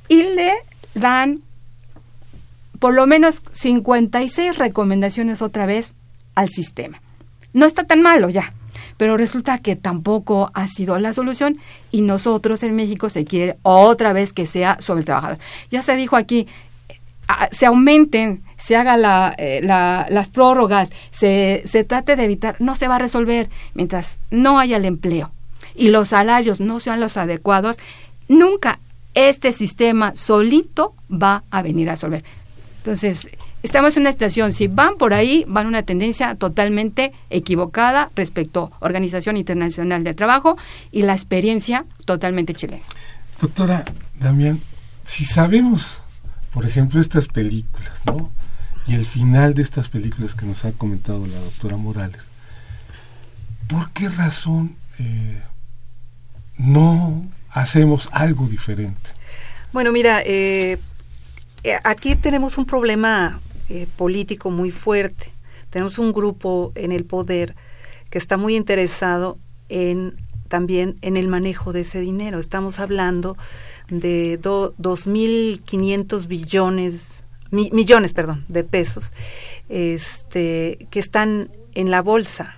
[0.07, 0.53] y le
[0.95, 1.41] dan
[2.83, 5.95] por lo menos 56 recomendaciones otra vez
[6.35, 7.01] al sistema.
[7.53, 8.55] No está tan malo ya,
[8.97, 11.59] pero resulta que tampoco ha sido la solución
[11.93, 15.39] y nosotros en México se quiere otra vez que sea sobre el trabajador.
[15.71, 16.49] Ya se dijo aquí,
[17.53, 22.97] se aumenten, se haga la, eh, las prórrogas, se trate de evitar, no se va
[22.97, 25.31] a resolver mientras no haya el empleo
[25.77, 27.79] y los salarios no sean los adecuados,
[28.27, 28.81] nunca
[29.15, 32.25] este sistema solito va a venir a resolver.
[32.83, 33.31] Entonces,
[33.63, 38.85] estamos en una situación, si van por ahí, van una tendencia totalmente equivocada respecto a
[38.85, 40.57] Organización Internacional del Trabajo
[40.91, 42.83] y la experiencia totalmente chilena.
[43.41, 43.85] Doctora
[44.19, 44.61] Damián,
[45.05, 46.03] si sabemos,
[46.53, 48.33] por ejemplo, estas películas, ¿no?
[48.89, 52.23] Y el final de estas películas que nos ha comentado la doctora Morales,
[53.69, 55.41] ¿por qué razón eh,
[56.59, 59.11] no hacemos algo diferente?
[59.73, 60.79] Bueno, mira, eh,
[61.65, 63.41] eh, aquí tenemos un problema
[63.97, 65.33] político muy fuerte.
[65.71, 67.55] Tenemos un grupo en el poder
[68.11, 69.39] que está muy interesado
[69.71, 70.15] en
[70.53, 72.39] también en el manejo de ese dinero.
[72.39, 73.39] Estamos hablando
[73.89, 79.15] de 2.500 billones, millones, perdón, de pesos,
[79.71, 82.57] este, que están en la bolsa.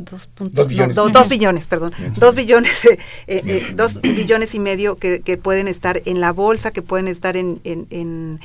[0.00, 0.28] Dos,
[0.68, 0.96] billones.
[0.96, 1.92] dos billones, perdón.
[2.16, 6.70] Dos billones, eh, eh, dos billones y medio que, que, pueden estar en la bolsa,
[6.70, 8.40] que pueden estar en, en, en,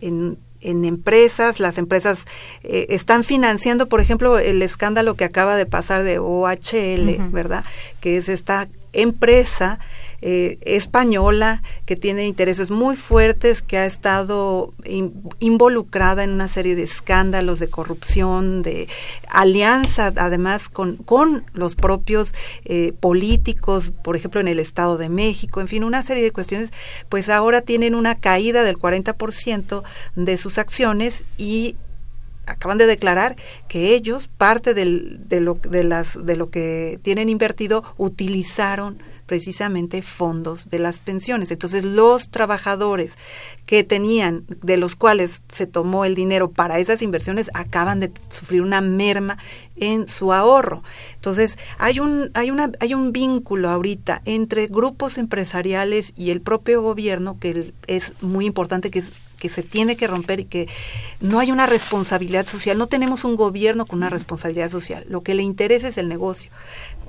[0.00, 2.24] en en empresas, las empresas
[2.62, 7.64] eh, están financiando, por ejemplo, el escándalo que acaba de pasar de OHL, ¿verdad?
[8.00, 9.78] Que es esta empresa
[10.26, 14.72] eh, española que tiene intereses muy fuertes, que ha estado
[15.38, 18.88] involucrada en una serie de escándalos de corrupción, de
[19.28, 22.32] alianza además con, con los propios
[22.64, 26.72] eh, políticos, por ejemplo en el Estado de México, en fin, una serie de cuestiones,
[27.10, 29.82] pues ahora tienen una caída del 40%
[30.16, 31.76] de sus acciones y
[32.46, 33.36] acaban de declarar
[33.68, 34.86] que ellos parte de,
[35.40, 41.50] lo, de, las, de lo que tienen invertido utilizaron precisamente fondos de las pensiones.
[41.50, 43.12] Entonces, los trabajadores
[43.66, 48.62] que tenían, de los cuales se tomó el dinero para esas inversiones, acaban de sufrir
[48.62, 49.38] una merma
[49.76, 50.82] en su ahorro.
[51.14, 56.82] Entonces, hay un, hay una, hay un vínculo ahorita entre grupos empresariales y el propio
[56.82, 59.02] gobierno que es muy importante que
[59.44, 60.68] que se tiene que romper y que
[61.20, 62.78] no hay una responsabilidad social.
[62.78, 65.04] No tenemos un gobierno con una responsabilidad social.
[65.06, 66.50] Lo que le interesa es el negocio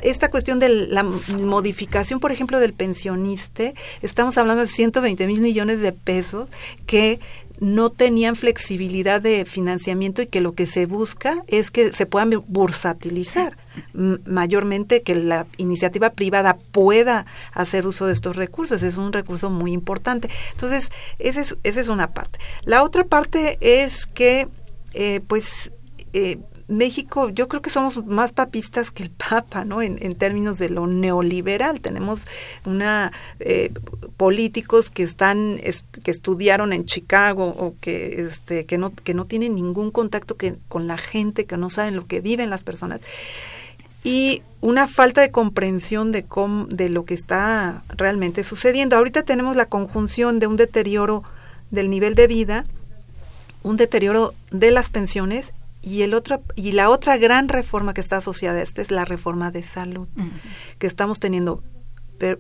[0.02, 5.82] esta cuestión de la modificación, por ejemplo, del pensionista, estamos hablando de 120 mil millones
[5.82, 6.50] de pesos
[6.86, 7.20] que
[7.60, 12.44] no tenían flexibilidad de financiamiento y que lo que se busca es que se puedan
[12.48, 13.58] bursatilizar
[13.94, 18.84] mayormente que la iniciativa privada pueda hacer uso de estos recursos.
[18.84, 20.30] Es un recurso muy importante.
[20.52, 22.40] Entonces esa es, esa es una parte.
[22.64, 24.48] La otra parte es que
[24.94, 25.72] eh, pues
[26.14, 29.82] eh, México, yo creo que somos más papistas que el Papa, ¿no?
[29.82, 31.82] En, términos de lo neoliberal.
[31.82, 32.26] Tenemos
[32.66, 33.72] una eh,
[34.18, 35.60] políticos que están,
[36.04, 40.38] que estudiaron en Chicago o que, este, que no, que no tienen ningún contacto
[40.68, 43.02] con la gente, que no saben lo que viven las personas
[44.06, 48.96] y una falta de comprensión de cómo, de lo que está realmente sucediendo.
[48.96, 51.24] Ahorita tenemos la conjunción de un deterioro
[51.72, 52.66] del nivel de vida,
[53.64, 55.54] un deterioro de las pensiones
[55.86, 59.06] y, el otro, y la otra gran reforma que está asociada a esta es la
[59.06, 60.08] reforma de salud,
[60.80, 61.64] que estamos teniendo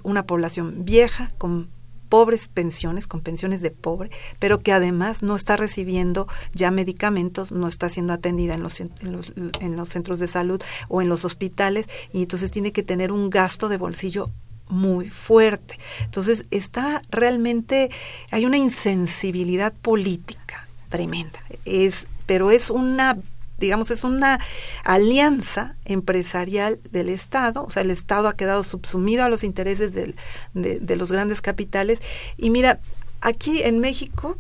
[0.03, 1.69] una población vieja con
[2.09, 7.67] pobres pensiones, con pensiones de pobre, pero que además no está recibiendo ya medicamentos, no
[7.67, 11.25] está siendo atendida en los, en los, en los centros de salud o en los
[11.25, 14.29] hospitales, y entonces tiene que tener un gasto de bolsillo
[14.69, 15.77] muy fuerte.
[16.03, 17.91] Entonces está realmente,
[18.31, 21.39] hay una insensibilidad política tremenda.
[21.65, 23.17] Es, pero es una
[23.58, 24.39] digamos, es una
[24.84, 30.16] alianza empresarial del Estado, o sea, el Estado ha quedado subsumido a los intereses del,
[30.53, 31.99] de, los grandes capitales.
[32.38, 32.80] Y mira,
[33.22, 34.38] aquí en México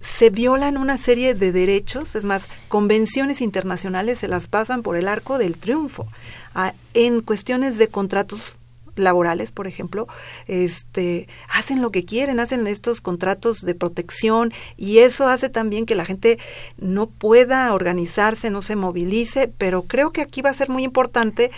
[0.00, 5.06] se violan una serie de derechos, es más, convenciones internacionales se las pasan por el
[5.06, 6.06] arco del triunfo.
[6.54, 8.56] Ah, en cuestiones de contratos
[8.96, 10.06] laborales, por ejemplo,
[10.46, 15.94] este, hacen lo que quieren, hacen estos contratos de protección y eso hace también que
[15.94, 16.38] la gente
[16.78, 21.50] no pueda organizarse, no se movilice, pero creo que aquí va a ser muy importante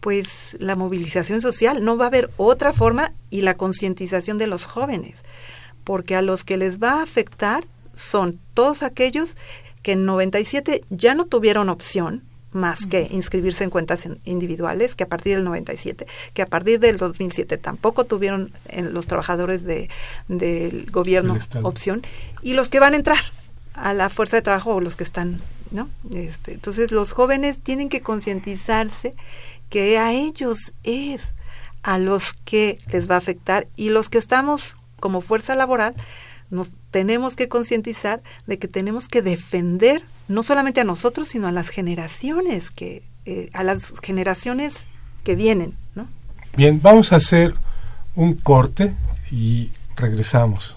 [0.00, 4.64] pues la movilización social, no va a haber otra forma y la concientización de los
[4.64, 5.22] jóvenes,
[5.84, 7.64] porque a los que les va a afectar
[7.94, 9.36] son todos aquellos
[9.82, 15.08] que en 97 ya no tuvieron opción, más que inscribirse en cuentas individuales, que a
[15.08, 19.88] partir del 97, que a partir del 2007 tampoco tuvieron en los trabajadores de,
[20.28, 22.02] del gobierno opción,
[22.42, 23.18] y los que van a entrar
[23.74, 25.38] a la fuerza de trabajo o los que están,
[25.70, 25.88] ¿no?
[26.14, 29.14] Este, entonces los jóvenes tienen que concientizarse
[29.70, 31.32] que a ellos es
[31.82, 35.94] a los que les va a afectar y los que estamos como fuerza laboral
[36.52, 41.52] nos tenemos que concientizar de que tenemos que defender no solamente a nosotros, sino a
[41.52, 44.86] las generaciones que eh, a las generaciones
[45.22, 46.08] que vienen, ¿no?
[46.56, 47.54] Bien, vamos a hacer
[48.16, 48.92] un corte
[49.30, 50.76] y regresamos.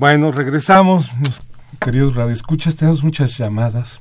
[0.00, 1.10] Bueno, regresamos,
[1.78, 4.00] queridos radioescuchas, tenemos muchas llamadas,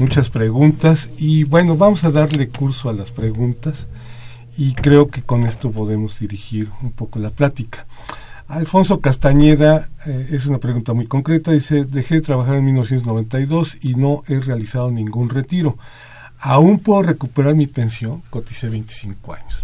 [0.00, 3.86] muchas preguntas y bueno, vamos a darle curso a las preguntas
[4.56, 7.86] y creo que con esto podemos dirigir un poco la plática.
[8.48, 13.94] Alfonso Castañeda eh, es una pregunta muy concreta, dice, dejé de trabajar en 1992 y
[13.94, 15.78] no he realizado ningún retiro.
[16.40, 18.24] ¿Aún puedo recuperar mi pensión?
[18.30, 19.62] Coticé 25 años.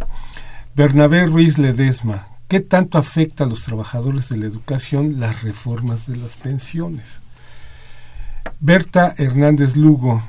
[0.76, 6.16] Bernabé Ruiz Ledesma, ¿Qué tanto afecta a los trabajadores de la educación las reformas de
[6.16, 7.20] las pensiones?
[8.60, 10.22] Berta Hernández Lugo,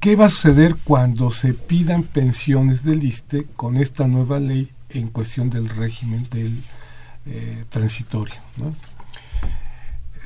[0.00, 5.10] ¿qué va a suceder cuando se pidan pensiones del ISTE con esta nueva ley en
[5.10, 6.60] cuestión del régimen del
[7.26, 8.34] eh, transitorio?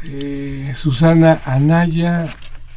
[0.04, 2.26] Eh, Susana Anaya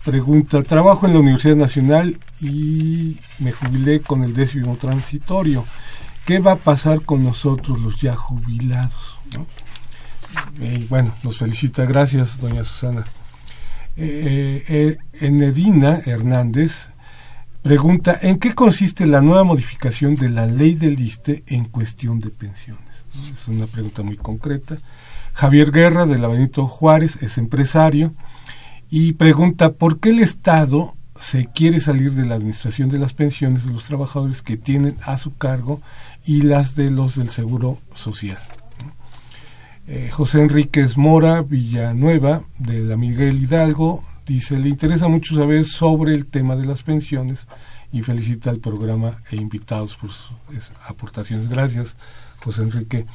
[0.03, 5.65] pregunta, trabajo en la Universidad Nacional y me jubilé con el décimo transitorio.
[6.28, 9.17] ¿Qué va a pasar con nosotros los ya jubilados?
[10.89, 13.05] bueno, nos felicita, gracias, doña Susana.
[13.95, 16.89] Eh, eh, Enedina Hernández
[17.61, 22.30] pregunta, ¿en qué consiste la nueva modificación de la ley del ISTE en cuestión de
[22.30, 23.05] pensiones?
[23.34, 24.80] Es una pregunta muy concreta.
[25.32, 28.11] Javier Guerra, de la Benito Juárez, es empresario
[28.89, 33.65] y pregunta, ¿por qué el Estado se quiere salir de la administración de las pensiones
[33.65, 35.82] de los trabajadores que tienen a su cargo
[36.28, 38.38] y las de los del Seguro Social.
[39.88, 46.13] Eh, José Enríquez Mora Villanueva, de la Miguel Hidalgo, dice, le interesa mucho saber sobre
[46.13, 47.47] el tema de las pensiones
[47.93, 50.34] y felicita al programa e invitados por sus
[50.86, 51.47] aportaciones.
[51.47, 51.95] Gracias,
[52.43, 53.05] José Enrique.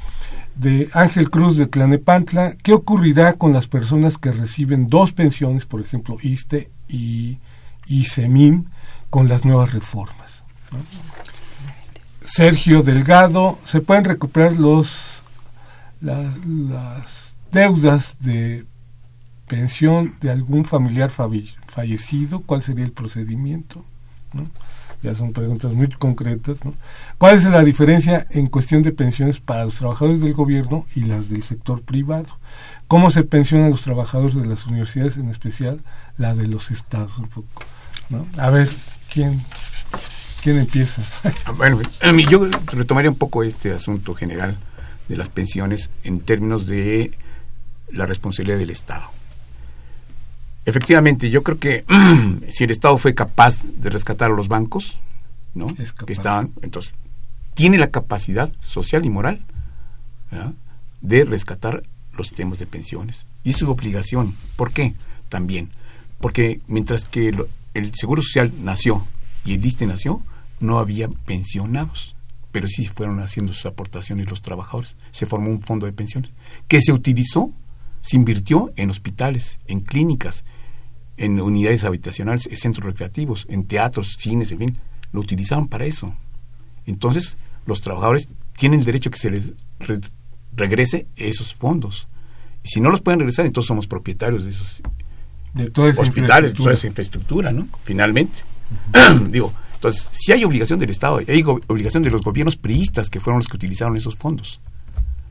[0.57, 5.83] De Ángel Cruz de Tlanepantla, ¿qué ocurrirá con las personas que reciben dos pensiones, por
[5.83, 7.39] ejemplo, ISTE y
[7.87, 8.65] ISEMIM,
[9.11, 10.43] con las nuevas reformas?
[12.33, 15.23] Sergio Delgado, se pueden recuperar los
[16.01, 18.65] las deudas de
[19.47, 23.85] pensión de algún familiar fallecido, ¿cuál sería el procedimiento?
[25.03, 26.57] Ya son preguntas muy concretas.
[27.19, 31.29] ¿Cuál es la diferencia en cuestión de pensiones para los trabajadores del gobierno y las
[31.29, 32.39] del sector privado?
[32.89, 35.83] ¿Cómo se pensionan los trabajadores de las universidades, en especial
[36.17, 37.19] la de los estados?
[37.19, 37.63] Un poco,
[38.39, 38.71] A ver,
[39.13, 39.39] ¿quién
[40.43, 41.03] ¿Quién empieza?
[41.57, 41.81] bueno,
[42.31, 44.59] yo retomaría un poco este asunto general
[45.09, 47.13] de las pensiones en términos de
[47.91, 49.05] la responsabilidad del Estado.
[50.65, 51.85] Efectivamente, yo creo que
[52.51, 54.99] si el Estado fue capaz de rescatar a los bancos,
[55.55, 55.67] ¿no?
[56.07, 56.93] que estaban, entonces
[57.55, 59.45] tiene la capacidad social y moral
[61.03, 61.83] de rescatar
[62.17, 64.35] los sistemas de pensiones y su obligación.
[64.57, 64.95] ¿Por qué?
[65.29, 65.71] También
[66.23, 67.35] porque mientras que
[67.75, 69.05] el Seguro Social nació
[69.45, 70.23] y el ISTE nació,
[70.63, 72.15] no había pensionados,
[72.53, 74.97] pero sí fueron haciendo sus aportaciones los trabajadores.
[75.11, 76.33] Se formó un fondo de pensiones
[76.69, 77.53] que se utilizó,
[78.01, 80.45] se invirtió en hospitales, en clínicas,
[81.17, 84.79] en unidades habitacionales, en centros recreativos, en teatros, cines, en fin,
[85.13, 86.15] lo utilizaban para eso.
[86.87, 87.37] Entonces,
[87.67, 89.53] los trabajadores tienen el derecho que se les
[90.55, 92.09] regrese esos fondos.
[92.63, 94.83] Y si no los pueden regresar, entonces somos propietarios de esos
[95.99, 97.67] hospitales, de toda esa infraestructura, ¿no?
[97.85, 98.41] Finalmente.
[99.29, 99.53] Digo,
[99.83, 103.49] entonces, si hay obligación del Estado, hay obligación de los gobiernos priistas que fueron los
[103.49, 104.61] que utilizaron esos fondos.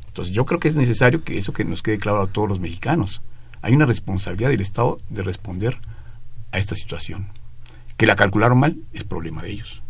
[0.07, 2.59] Entonces, yo creo que es necesario que eso que nos quede claro a todos los
[2.59, 3.21] mexicanos.
[3.61, 5.79] Hay una responsabilidad del Estado de responder
[6.51, 7.29] a esta situación.
[7.95, 9.83] Que la calcularon mal es problema de ellos.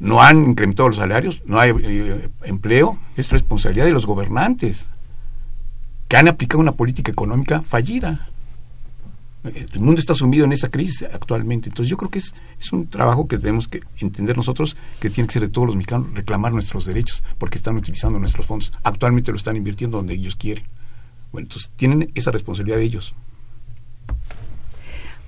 [0.00, 4.90] No, han incrementado los salarios, no hay eh, empleo, es responsabilidad de los gobernantes
[6.08, 8.28] que han aplicado una política económica fallida
[9.44, 11.70] el mundo está sumido en esa crisis actualmente.
[11.70, 15.26] Entonces yo creo que es, es un trabajo que tenemos que entender nosotros, que tiene
[15.28, 18.72] que ser de todos los mexicanos, reclamar nuestros derechos, porque están utilizando nuestros fondos.
[18.82, 20.64] Actualmente lo están invirtiendo donde ellos quieren.
[21.32, 23.14] Bueno, entonces tienen esa responsabilidad de ellos.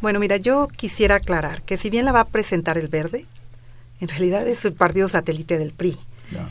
[0.00, 3.26] Bueno, mira, yo quisiera aclarar que si bien la va a presentar el verde,
[4.00, 5.96] en realidad es el partido satélite del PRI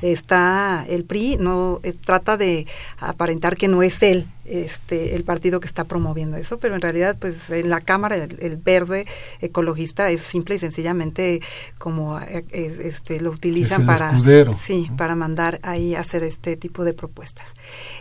[0.01, 2.67] está el PRI no eh, trata de
[2.99, 7.17] aparentar que no es él este el partido que está promoviendo eso pero en realidad
[7.19, 9.05] pues en la cámara el, verde
[9.39, 11.41] ecologista es simple y sencillamente
[11.77, 14.19] como eh, este lo utilizan para
[14.55, 17.47] sí para mandar ahí hacer este tipo de propuestas.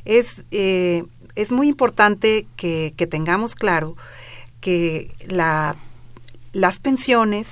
[0.05, 1.05] Es eh,
[1.35, 3.97] es muy importante que, que tengamos claro
[4.61, 5.77] que la,
[6.53, 7.49] las pensiones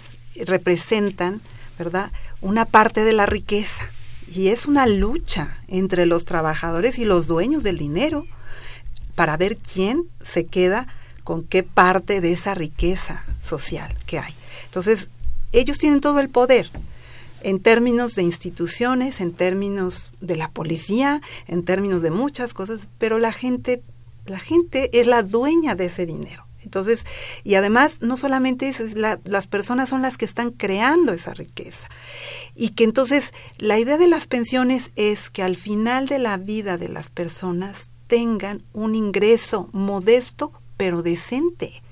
[0.46, 1.40] representan,
[1.78, 2.10] ¿verdad?,
[2.40, 3.88] una parte de la riqueza
[4.32, 8.26] y es una lucha entre los trabajadores y los dueños del dinero
[9.14, 10.86] para ver quién se queda
[11.24, 14.34] con qué parte de esa riqueza social que hay.
[14.64, 15.10] Entonces,
[15.52, 16.70] ellos tienen todo el poder
[17.42, 23.18] en términos de instituciones, en términos de la policía, en términos de muchas cosas, pero
[23.18, 23.82] la gente,
[24.26, 26.47] la gente es la dueña de ese dinero.
[26.68, 27.06] Entonces,
[27.44, 31.88] y además, no solamente es, las personas son las que están creando esa riqueza.
[32.54, 36.76] Y que entonces la idea de las pensiones es que al final de la vida
[36.76, 41.82] de las personas tengan un ingreso modesto pero decente.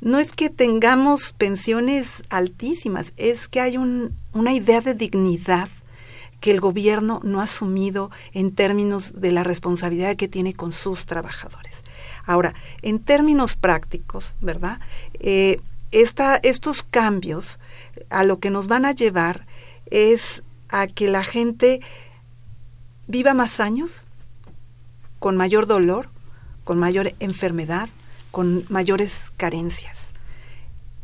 [0.00, 5.68] No es que tengamos pensiones altísimas, es que hay una idea de dignidad
[6.40, 11.06] que el gobierno no ha asumido en términos de la responsabilidad que tiene con sus
[11.06, 11.75] trabajadores.
[12.26, 14.80] Ahora, en términos prácticos, ¿verdad?
[15.20, 15.60] Eh,
[15.92, 17.58] estos cambios
[18.10, 19.46] a lo que nos van a llevar
[19.86, 21.80] es a que la gente
[23.06, 24.04] viva más años,
[25.18, 26.08] con mayor dolor,
[26.64, 27.88] con mayor enfermedad,
[28.30, 30.12] con mayores carencias.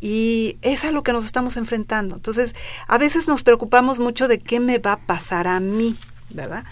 [0.01, 2.16] Y es a lo que nos estamos enfrentando.
[2.16, 2.57] Entonces,
[2.89, 5.97] a veces nos preocupamos mucho de qué me va a pasar a mí,
[6.31, 6.64] ¿verdad?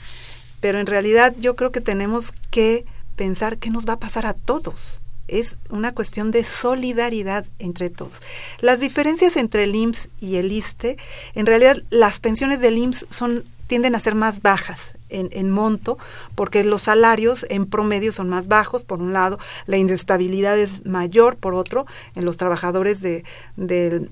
[0.61, 2.85] Pero en realidad yo creo que tenemos que
[3.21, 5.03] pensar qué nos va a pasar a todos.
[5.29, 8.15] Es una cuestión de solidaridad entre todos.
[8.61, 10.97] Las diferencias entre el IMSS y el ISTE,
[11.35, 15.99] en realidad las pensiones del IMSS son tienden a ser más bajas en, en, monto,
[16.35, 21.37] porque los salarios en promedio son más bajos, por un lado, la inestabilidad es mayor,
[21.37, 23.23] por otro, en los trabajadores de,
[23.57, 24.11] del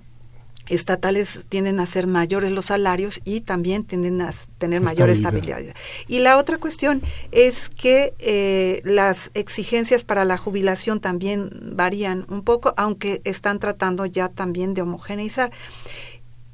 [0.68, 5.60] estatales tienden a ser mayores los salarios y también tienden a tener mayor estabilidad.
[6.06, 7.02] Y la otra cuestión
[7.32, 14.06] es que eh, las exigencias para la jubilación también varían un poco, aunque están tratando
[14.06, 15.50] ya también de homogeneizar.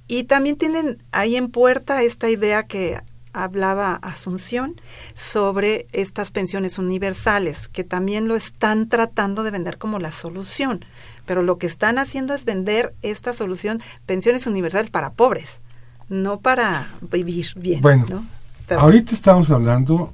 [0.07, 3.01] Y también tienen ahí en puerta esta idea que
[3.33, 4.81] hablaba Asunción
[5.15, 10.85] sobre estas pensiones universales, que también lo están tratando de vender como la solución
[11.27, 15.61] pero lo que están haciendo es vender esta solución, pensiones universales para pobres,
[16.09, 17.81] no para vivir bien.
[17.81, 18.27] Bueno,
[18.70, 20.12] ahorita estamos hablando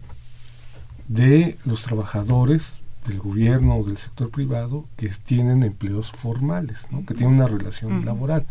[1.08, 2.74] de los trabajadores
[3.06, 7.04] del gobierno o del sector privado que tienen empleos formales, ¿no?
[7.04, 8.46] que tienen una relación laboral.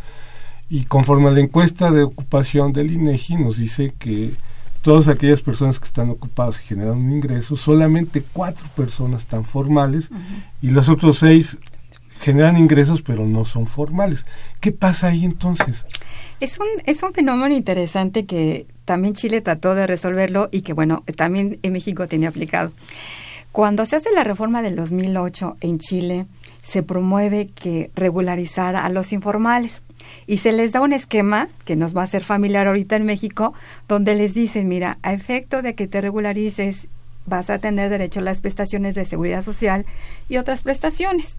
[0.70, 4.34] Y conforme a la encuesta de ocupación del INEGI nos dice que
[4.82, 10.10] todas aquellas personas que están ocupadas y generan un ingreso, solamente cuatro personas están formales
[10.62, 11.58] y los otros seis
[12.20, 14.26] generan ingresos pero no son formales.
[14.60, 15.86] ¿Qué pasa ahí entonces?
[16.40, 21.04] Es un, es un fenómeno interesante que también Chile trató de resolverlo y que bueno,
[21.16, 22.72] también en México tiene aplicado.
[23.52, 26.28] Cuando se hace la reforma del 2008 en Chile,
[26.62, 29.82] se promueve que regularizar a los informales
[30.28, 33.54] y se les da un esquema que nos va a ser familiar ahorita en México,
[33.88, 36.88] donde les dicen, mira, a efecto de que te regularices,
[37.26, 39.86] vas a tener derecho a las prestaciones de seguridad social
[40.30, 41.38] y otras prestaciones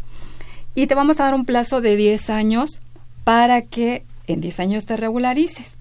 [0.74, 2.80] y te vamos a dar un plazo de 10 años
[3.24, 5.78] para que en 10 años te regularices.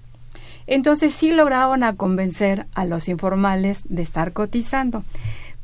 [0.66, 5.04] Entonces sí lograron a convencer a los informales de estar cotizando,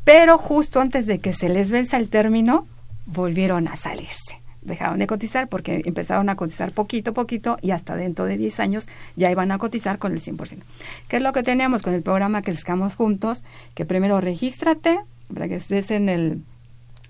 [0.05, 2.67] pero justo antes de que se les venza el término,
[3.07, 4.41] volvieron a salirse.
[4.63, 8.59] Dejaron de cotizar porque empezaron a cotizar poquito a poquito y hasta dentro de 10
[8.59, 10.59] años ya iban a cotizar con el 100%.
[11.07, 13.45] ¿Qué es lo que teníamos con el programa Crezcamos Juntos?
[13.75, 14.99] Que primero regístrate
[15.33, 16.43] para que estés en el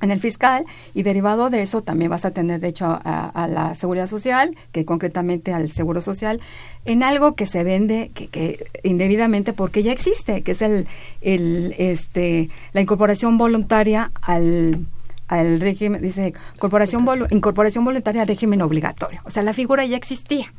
[0.01, 4.07] en el fiscal y derivado de eso también vas a tener derecho a, la seguridad
[4.07, 6.41] social, que concretamente al seguro social,
[6.85, 10.87] en algo que se vende que, indebidamente porque ya existe, que es el,
[11.21, 14.87] el este la incorporación voluntaria al
[15.29, 19.21] al régimen, dice incorporación, incorporación voluntaria al régimen obligatorio.
[19.25, 20.53] O sea, la figura ya existía.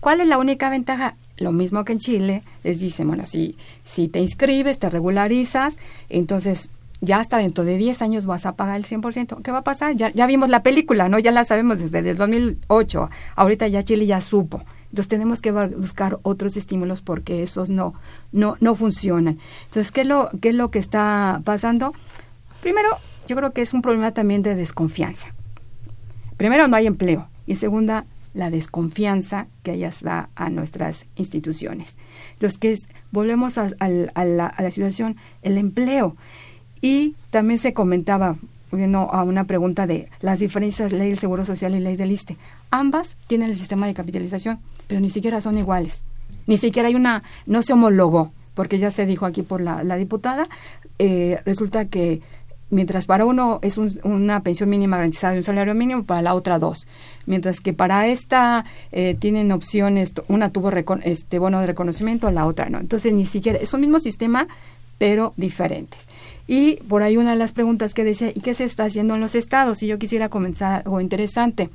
[0.00, 1.16] ¿Cuál es la única ventaja?
[1.38, 5.76] Lo mismo que en Chile, les dicen, bueno, si, si te inscribes, te regularizas,
[6.08, 6.70] entonces
[7.02, 9.42] ya hasta dentro de 10 años vas a pagar el 100%.
[9.42, 9.96] ¿Qué va a pasar?
[9.96, 11.18] Ya, ya vimos la película, ¿no?
[11.18, 13.10] Ya la sabemos desde el 2008.
[13.34, 14.62] Ahorita ya Chile ya supo.
[14.84, 17.94] Entonces tenemos que buscar otros estímulos porque esos no,
[18.30, 19.38] no, no funcionan.
[19.64, 21.92] Entonces, ¿qué es, lo, ¿qué es lo que está pasando?
[22.60, 22.88] Primero,
[23.26, 25.34] yo creo que es un problema también de desconfianza.
[26.36, 27.26] Primero, no hay empleo.
[27.46, 31.96] Y segunda, la desconfianza que ellas da a nuestras instituciones.
[32.34, 32.78] Entonces, que
[33.10, 34.24] volvemos a, a, a
[34.62, 36.16] la situación, el empleo.
[36.82, 38.36] Y también se comentaba,
[38.72, 42.36] viendo a una pregunta de las diferencias ley del Seguro Social y ley del ISTE.
[42.70, 44.58] Ambas tienen el sistema de capitalización,
[44.88, 46.02] pero ni siquiera son iguales.
[46.46, 50.42] Ni siquiera hay una, no se homologó, porque ya se dijo aquí por la, diputada,
[50.98, 52.20] eh, resulta que
[52.70, 56.58] mientras para uno es una pensión mínima garantizada y un salario mínimo, para la otra
[56.58, 56.88] dos.
[57.26, 60.72] Mientras que para esta eh, tienen opciones, una tuvo
[61.04, 62.80] este bono de reconocimiento, la otra no.
[62.80, 64.48] Entonces ni siquiera, es un mismo sistema,
[64.98, 66.08] pero diferentes.
[66.46, 69.20] Y por ahí una de las preguntas que decía, ¿y qué se está haciendo en
[69.20, 69.82] los estados?
[69.82, 71.70] Y yo quisiera comenzar algo interesante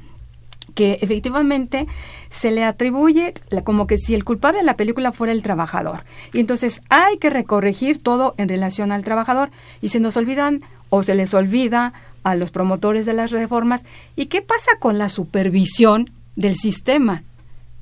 [0.75, 1.87] que efectivamente
[2.29, 6.03] se le atribuye como que si el culpable de la película fuera el trabajador.
[6.33, 9.49] Y entonces hay que recorregir todo en relación al trabajador
[9.81, 11.93] y se nos olvidan o se les olvida
[12.23, 13.85] a los promotores de las reformas.
[14.15, 17.23] ¿Y qué pasa con la supervisión del sistema?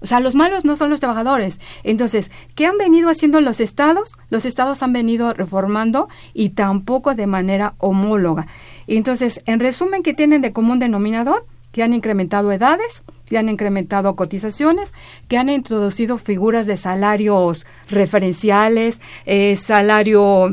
[0.02, 1.60] O sea, los malos no son los trabajadores.
[1.84, 4.16] Entonces, ¿qué han venido haciendo los estados?
[4.30, 8.48] Los estados han venido reformando y tampoco de manera homóloga.
[8.88, 11.46] Entonces, en resumen, ¿qué tienen de común denominador?
[11.72, 14.94] Que han incrementado edades, que han incrementado cotizaciones,
[15.28, 20.50] que han introducido figuras de salarios referenciales, eh, salario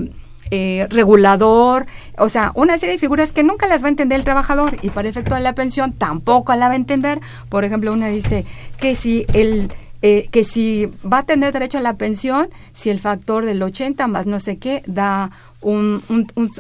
[0.55, 1.87] eh, regulador,
[2.19, 4.91] o sea, una serie de figuras que nunca las va a entender el trabajador y
[4.91, 7.23] para efecto de la pensión tampoco la va a entender.
[7.49, 8.45] Por ejemplo, una dice
[8.79, 9.73] que si el
[10.03, 14.07] eh, que si va a tener derecho a la pensión, si el factor del 80
[14.09, 15.31] más no sé qué da
[15.63, 16.03] un,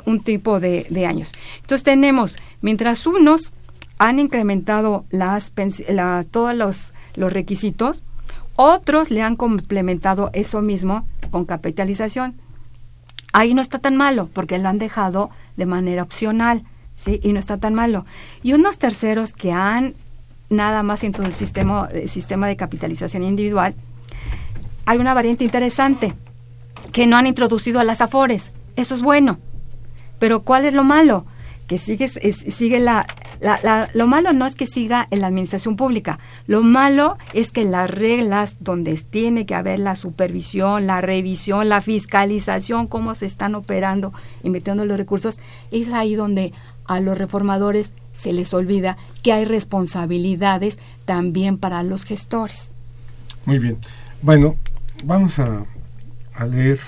[0.06, 1.32] un, tipo de, años.
[1.60, 3.52] Entonces tenemos, mientras unos
[3.98, 5.52] han incrementado las
[5.90, 8.02] la, todos los, los requisitos,
[8.56, 12.40] otros le han complementado eso mismo con capitalización
[13.32, 16.64] ahí no está tan malo porque lo han dejado de manera opcional,
[16.94, 17.20] ¿sí?
[17.22, 18.04] Y no está tan malo.
[18.42, 19.94] Y unos terceros que han
[20.48, 23.74] nada más en todo el sistema, el sistema de capitalización individual,
[24.84, 26.14] hay una variante interesante,
[26.92, 28.52] que no han introducido a las afores.
[28.76, 29.38] Eso es bueno.
[30.18, 31.24] Pero ¿cuál es lo malo?
[31.66, 33.06] Que sigue, sigue la,
[33.94, 37.90] lo malo no es que siga en la administración pública, lo malo es que las
[37.90, 44.12] reglas donde tiene que haber la supervisión, la revisión, la fiscalización, cómo se están operando,
[44.42, 45.40] invirtiendo los recursos,
[45.70, 46.52] es ahí donde
[46.84, 52.72] a los reformadores se les olvida que hay responsabilidades también para los gestores.
[53.44, 53.78] Muy bien.
[54.20, 54.56] Bueno,
[55.04, 55.64] vamos a,
[56.34, 56.78] a leer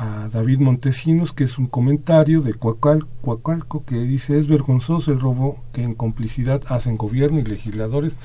[0.00, 5.62] a David Montesinos, que es un comentario de Cuacalco, que dice, es vergonzoso el robo
[5.74, 8.16] que en complicidad hacen gobierno y legisladores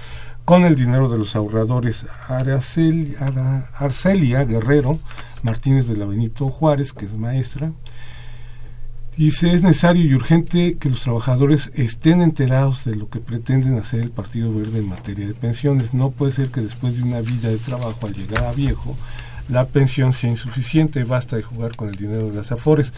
[0.46, 2.06] con el dinero de los ahorradores.
[2.30, 3.26] Arcelia
[4.46, 4.98] Guerrero
[5.44, 7.74] Martínez de la Benito Juárez, que es maestra,
[9.18, 14.00] dice, es necesario y urgente que los trabajadores estén enterados de lo que pretenden hacer
[14.00, 15.94] el Partido Verde en materia de pensiones.
[15.94, 18.96] No puede ser que después de una vida de trabajo al llegar a viejo,
[19.50, 22.94] la pensión sea insuficiente, basta de jugar con el dinero de las afores.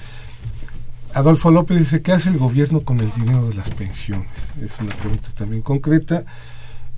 [1.13, 4.29] Adolfo López dice, ¿qué hace el gobierno con el dinero de las pensiones?
[4.61, 6.25] Es una pregunta también concreta.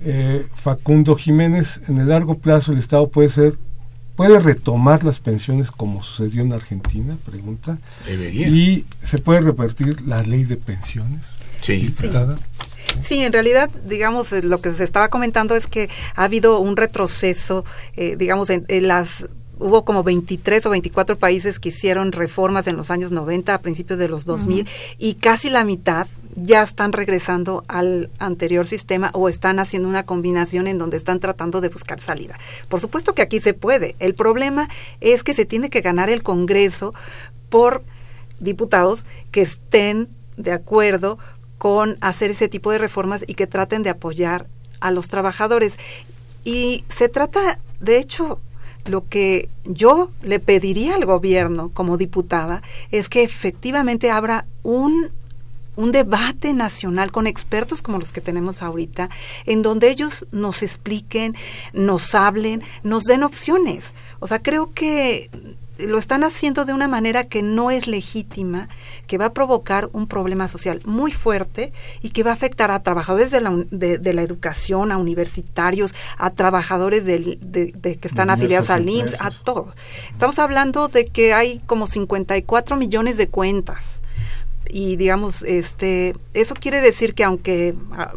[0.02, 3.58] Eh, Facundo Jiménez, en el largo plazo el Estado puede ser
[4.20, 7.78] puede retomar las pensiones como sucedió en Argentina, pregunta.
[8.04, 8.48] Debería.
[8.48, 11.22] Y se puede repartir la ley de pensiones.
[11.62, 11.88] Sí.
[13.00, 13.22] Sí.
[13.22, 17.64] en realidad, digamos, eh, lo que se estaba comentando es que ha habido un retroceso,
[17.96, 19.26] eh, digamos, en, las
[19.60, 23.98] hubo como 23 o 24 países que hicieron reformas en los años 90, a principios
[23.98, 24.66] de los 2000,
[24.98, 26.06] y casi la mitad
[26.36, 31.60] ya están regresando al anterior sistema o están haciendo una combinación en donde están tratando
[31.60, 32.38] de buscar salida.
[32.68, 33.96] Por supuesto que aquí se puede.
[33.98, 34.68] El problema
[35.00, 36.94] es que se tiene que ganar el Congreso
[37.48, 37.84] por
[38.38, 41.18] diputados que estén de acuerdo
[41.58, 44.46] con hacer ese tipo de reformas y que traten de apoyar
[44.80, 45.78] a los trabajadores.
[46.42, 48.40] Y se trata, de hecho,
[48.86, 55.10] lo que yo le pediría al gobierno como diputada es que efectivamente abra un
[55.76, 59.08] un debate nacional con expertos como los que tenemos ahorita,
[59.46, 61.34] en donde ellos nos expliquen,
[61.72, 63.94] nos hablen, nos den opciones.
[64.18, 65.30] O sea, creo que
[65.86, 68.68] lo están haciendo de una manera que no es legítima,
[69.06, 71.72] que va a provocar un problema social muy fuerte
[72.02, 76.30] y que va a afectar a trabajadores de la, de, la educación, a universitarios, a
[76.30, 77.38] trabajadores de,
[77.82, 79.74] que están afiliados al IMSS, a todos.
[80.10, 84.00] Estamos hablando de que hay como 54 millones de cuentas
[84.72, 88.12] y digamos este eso quiere decir que aunque ah,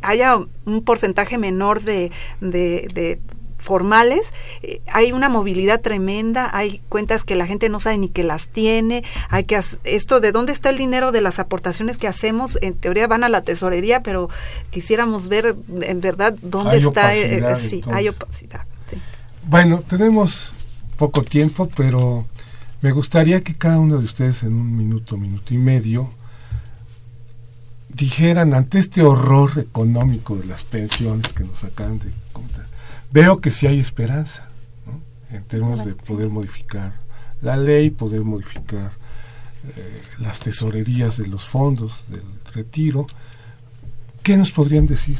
[0.00, 3.20] haya un porcentaje menor de, de
[3.60, 4.26] formales,
[4.62, 8.48] eh, hay una movilidad tremenda, hay cuentas que la gente no sabe ni que las
[8.48, 12.74] tiene, hay que esto de dónde está el dinero de las aportaciones que hacemos, en
[12.74, 14.28] teoría van a la tesorería, pero
[14.70, 18.64] quisiéramos ver en verdad dónde está, eh, eh, sí, hay opacidad.
[19.42, 20.52] Bueno, tenemos
[20.96, 22.26] poco tiempo, pero
[22.82, 26.10] me gustaría que cada uno de ustedes en un minuto, minuto y medio,
[27.88, 32.59] dijeran ante este horror económico de las pensiones que nos acaban de contar,
[33.12, 34.48] veo que sí hay esperanza,
[35.30, 36.94] en términos de poder modificar
[37.40, 38.92] la ley, poder modificar
[39.76, 43.06] eh, las tesorerías de los fondos del retiro.
[44.22, 45.18] ¿Qué nos podrían decir?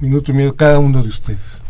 [0.00, 1.60] minuto y medio cada uno de ustedes.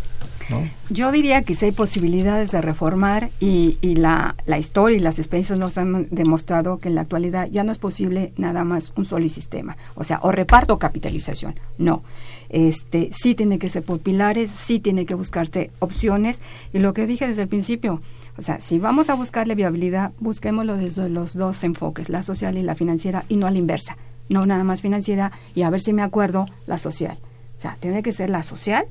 [0.89, 5.79] Yo diría que sí hay posibilidades de reformar y, la, historia y las experiencias nos
[5.79, 9.77] han demostrado que en la actualidad ya no es posible nada más un solo sistema,
[9.95, 12.03] o sea, o reparto o capitalización, no.
[12.51, 16.43] Este, sí tiene que ser por pilares, sí tiene que buscarse opciones
[16.73, 18.03] y lo que dije desde el principio,
[18.37, 22.63] o sea, si vamos a buscarle viabilidad, busquémoslo desde los dos enfoques, la social y
[22.63, 23.97] la financiera, y no a la inversa,
[24.29, 27.19] no nada más financiera y a ver si me acuerdo, la social.
[27.57, 28.87] O sea, tiene que ser la social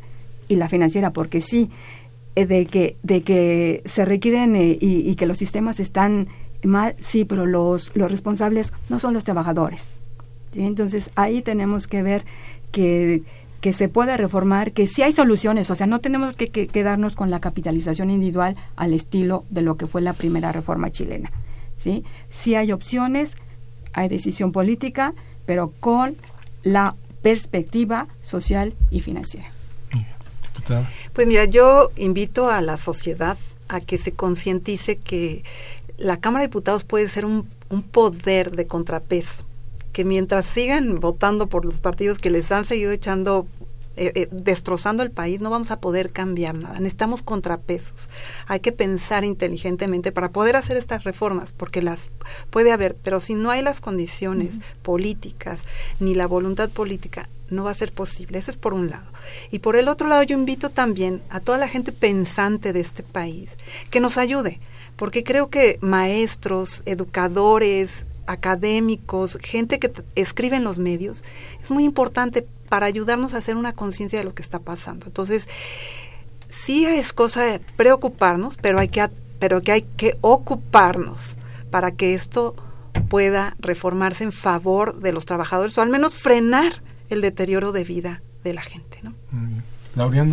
[0.47, 1.70] y la financiera, porque sí,
[2.36, 6.28] eh, de que, de que se requieren eh, y, que los sistemas están
[6.64, 9.91] mal, sí, pero los, los responsables no son los trabajadores.
[10.53, 12.24] Entonces ahí tenemos que ver
[12.72, 13.24] que,
[13.62, 17.30] que se puede reformar, que sí hay soluciones, o sea, no tenemos que, quedarnos con
[17.30, 21.32] la capitalización individual al estilo de lo que fue la primera reforma chilena.
[21.76, 22.03] ¿sí?
[22.30, 23.36] sí hay opciones,
[23.93, 25.14] hay decisión política,
[25.45, 26.16] pero con
[26.64, 29.51] la perspectiva social y financiera.
[31.14, 33.38] Pues mira, yo invito a la sociedad
[33.68, 35.43] a que se concientice que
[35.97, 39.43] la Cámara de Diputados puede ser un, un poder de contrapeso,
[40.00, 43.47] que mientras sigan votando por los partidos que les han seguido echando
[43.97, 46.80] eh, eh, destrozando el país, no vamos a poder cambiar nada.
[46.80, 48.10] Necesitamos contrapesos.
[48.47, 52.12] Hay que pensar inteligentemente para poder hacer estas reformas, porque las
[52.50, 55.64] puede haber, pero si no hay las condiciones políticas
[56.00, 58.39] ni la voluntad política, no va a ser posible.
[58.39, 59.12] Eso es por un lado.
[59.52, 63.04] Y por el otro lado, yo invito también a toda la gente pensante de este
[63.04, 63.58] país
[63.89, 64.62] que nos ayude,
[64.95, 71.24] porque creo que maestros, educadores, académicos, gente que escribe en los medios,
[71.62, 75.08] es muy importante para ayudarnos a hacer una conciencia de lo que está pasando.
[75.08, 75.50] Entonces,
[76.48, 79.10] sí es cosa de preocuparnos, pero hay que,
[79.40, 81.38] pero que hay que ocuparnos
[81.72, 82.56] para que esto
[83.10, 88.22] pueda reformarse en favor de los trabajadores o al menos frenar el deterioro de vida
[88.44, 89.00] de la gente.
[89.02, 89.14] ¿no?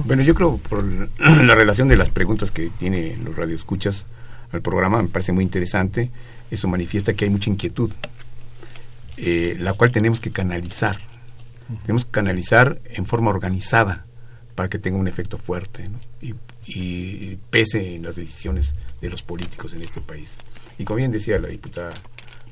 [0.04, 0.84] Bueno, yo creo por
[1.18, 4.04] la relación de las preguntas que tiene los radioescuchas
[4.52, 6.10] al programa, me parece muy interesante.
[6.50, 7.92] Eso manifiesta que hay mucha inquietud,
[9.16, 10.98] eh, la cual tenemos que canalizar
[11.82, 14.06] tenemos que canalizar en forma organizada
[14.54, 15.88] para que tenga un efecto fuerte
[16.20, 20.36] y, pese en las decisiones de los políticos en este país.
[20.78, 21.94] Y como bien decía la diputada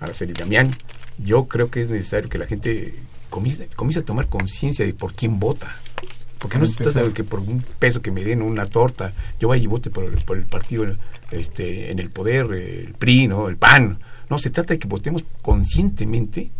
[0.00, 0.76] Araceli Damián,
[1.18, 2.94] yo creo que es necesario que la gente
[3.30, 5.74] comience, comience a tomar conciencia de por quién vota.
[6.44, 9.48] Porque no se trata de que por un peso que me den una torta, yo
[9.48, 10.84] vaya y vote por el, por el partido
[11.30, 13.48] este, en el poder, el PRI, ¿no?
[13.48, 13.98] el PAN.
[14.28, 16.50] No, se trata de que votemos conscientemente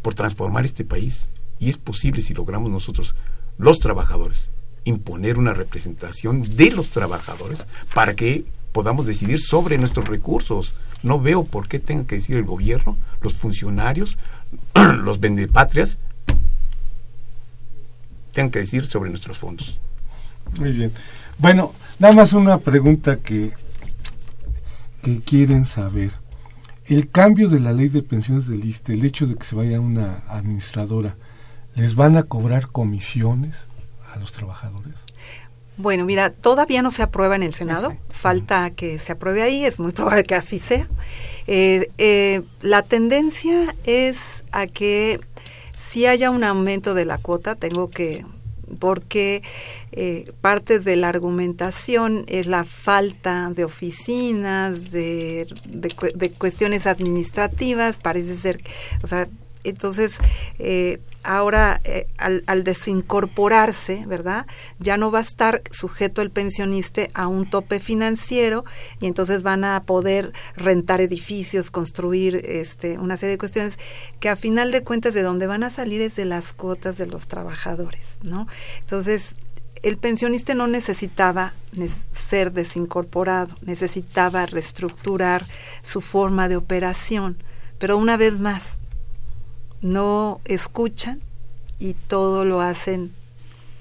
[0.00, 3.14] por transformar este país y es posible si logramos nosotros,
[3.58, 4.48] los trabajadores,
[4.84, 10.72] imponer una representación de los trabajadores para que podamos decidir sobre nuestros recursos.
[11.02, 14.16] No veo por qué tenga que decir el gobierno, los funcionarios,
[14.74, 15.98] los vendepatrias,
[18.32, 19.78] tengan que decir sobre nuestros fondos.
[20.58, 20.92] Muy bien.
[21.38, 23.50] Bueno, nada más una pregunta que,
[25.02, 26.12] que quieren saber.
[26.86, 29.80] El cambio de la ley de pensiones del ISTE, el hecho de que se vaya
[29.80, 31.16] una administradora,
[31.74, 33.68] ¿Les van a cobrar comisiones
[34.12, 34.94] a los trabajadores?
[35.76, 39.78] Bueno, mira, todavía no se aprueba en el Senado, falta que se apruebe ahí, es
[39.78, 40.86] muy probable que así sea.
[41.46, 45.20] Eh, eh, la tendencia es a que
[45.90, 48.24] si haya un aumento de la cuota, tengo que
[48.78, 49.42] porque
[49.90, 58.36] eh, parte de la argumentación es la falta de oficinas, de, de, cuestiones administrativas, parece
[58.36, 58.62] ser,
[59.02, 59.28] o sea,
[59.64, 60.16] entonces
[60.58, 64.46] eh, ahora eh, al, desincorporarse, ¿verdad?
[64.78, 68.64] Ya no va a estar sujeto el pensionista a un tope financiero
[69.00, 73.78] y entonces van a poder rentar edificios, construir este, una serie de cuestiones
[74.18, 77.06] que a final de cuentas de donde van a salir es de las cuotas de
[77.06, 78.46] los trabajadores, ¿no?
[78.80, 79.34] Entonces
[79.82, 81.54] el pensionista no necesitaba
[82.12, 85.46] ser desincorporado, necesitaba reestructurar
[85.82, 87.42] su forma de operación,
[87.78, 88.78] pero una vez más,
[89.82, 91.20] no escuchan
[91.78, 93.12] y todo lo hacen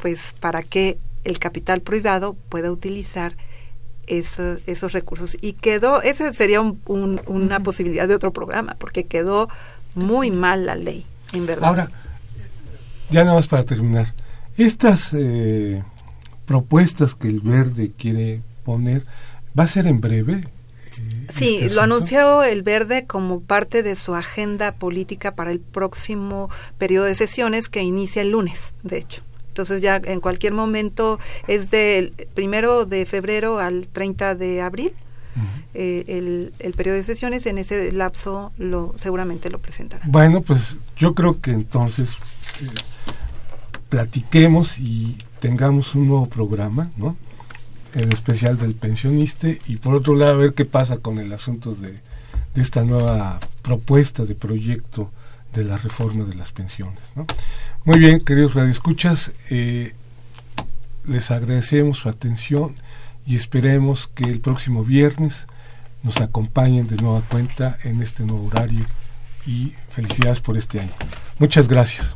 [0.02, 3.36] pues para que el capital privado pueda utilizar
[4.08, 5.38] esos recursos.
[5.40, 9.50] Y quedó, eso sería una posibilidad de otro programa, porque quedó
[9.96, 11.68] muy mal la ley, en verdad.
[11.68, 11.92] Ahora,
[13.12, 14.14] ya nada más para terminar,
[14.58, 15.84] estas eh,
[16.46, 19.04] propuestas que el verde quiere poner,
[19.58, 20.48] ¿va a ser en breve?
[21.36, 26.50] Sí, este lo anunció el Verde como parte de su agenda política para el próximo
[26.78, 29.22] periodo de sesiones que inicia el lunes, de hecho.
[29.50, 34.94] Entonces ya en cualquier momento es del primero de febrero al 30 de abril.
[35.74, 40.12] eh, el, el, periodo de sesiones, en ese lapso lo seguramente lo presentarán.
[40.12, 42.18] Bueno, pues yo creo que entonces
[42.62, 42.68] eh,
[43.90, 47.16] platiquemos y tengamos un nuevo programa, ¿no?
[47.96, 51.74] En especial del pensionista y por otro lado a ver qué pasa con el asunto
[51.74, 52.00] de,
[52.54, 55.12] de esta nueva propuesta de proyecto
[55.54, 57.00] de la reforma de las pensiones.
[57.16, 57.26] ¿no?
[57.84, 59.94] Muy bien, queridos radioescuchas, eh,
[61.06, 62.76] les agradecemos su atención
[63.26, 65.48] y esperemos que el próximo viernes
[66.04, 68.86] nos acompañen de nueva cuenta en este nuevo horario
[69.46, 70.94] y felicidades por este año.
[71.40, 72.16] Muchas gracias.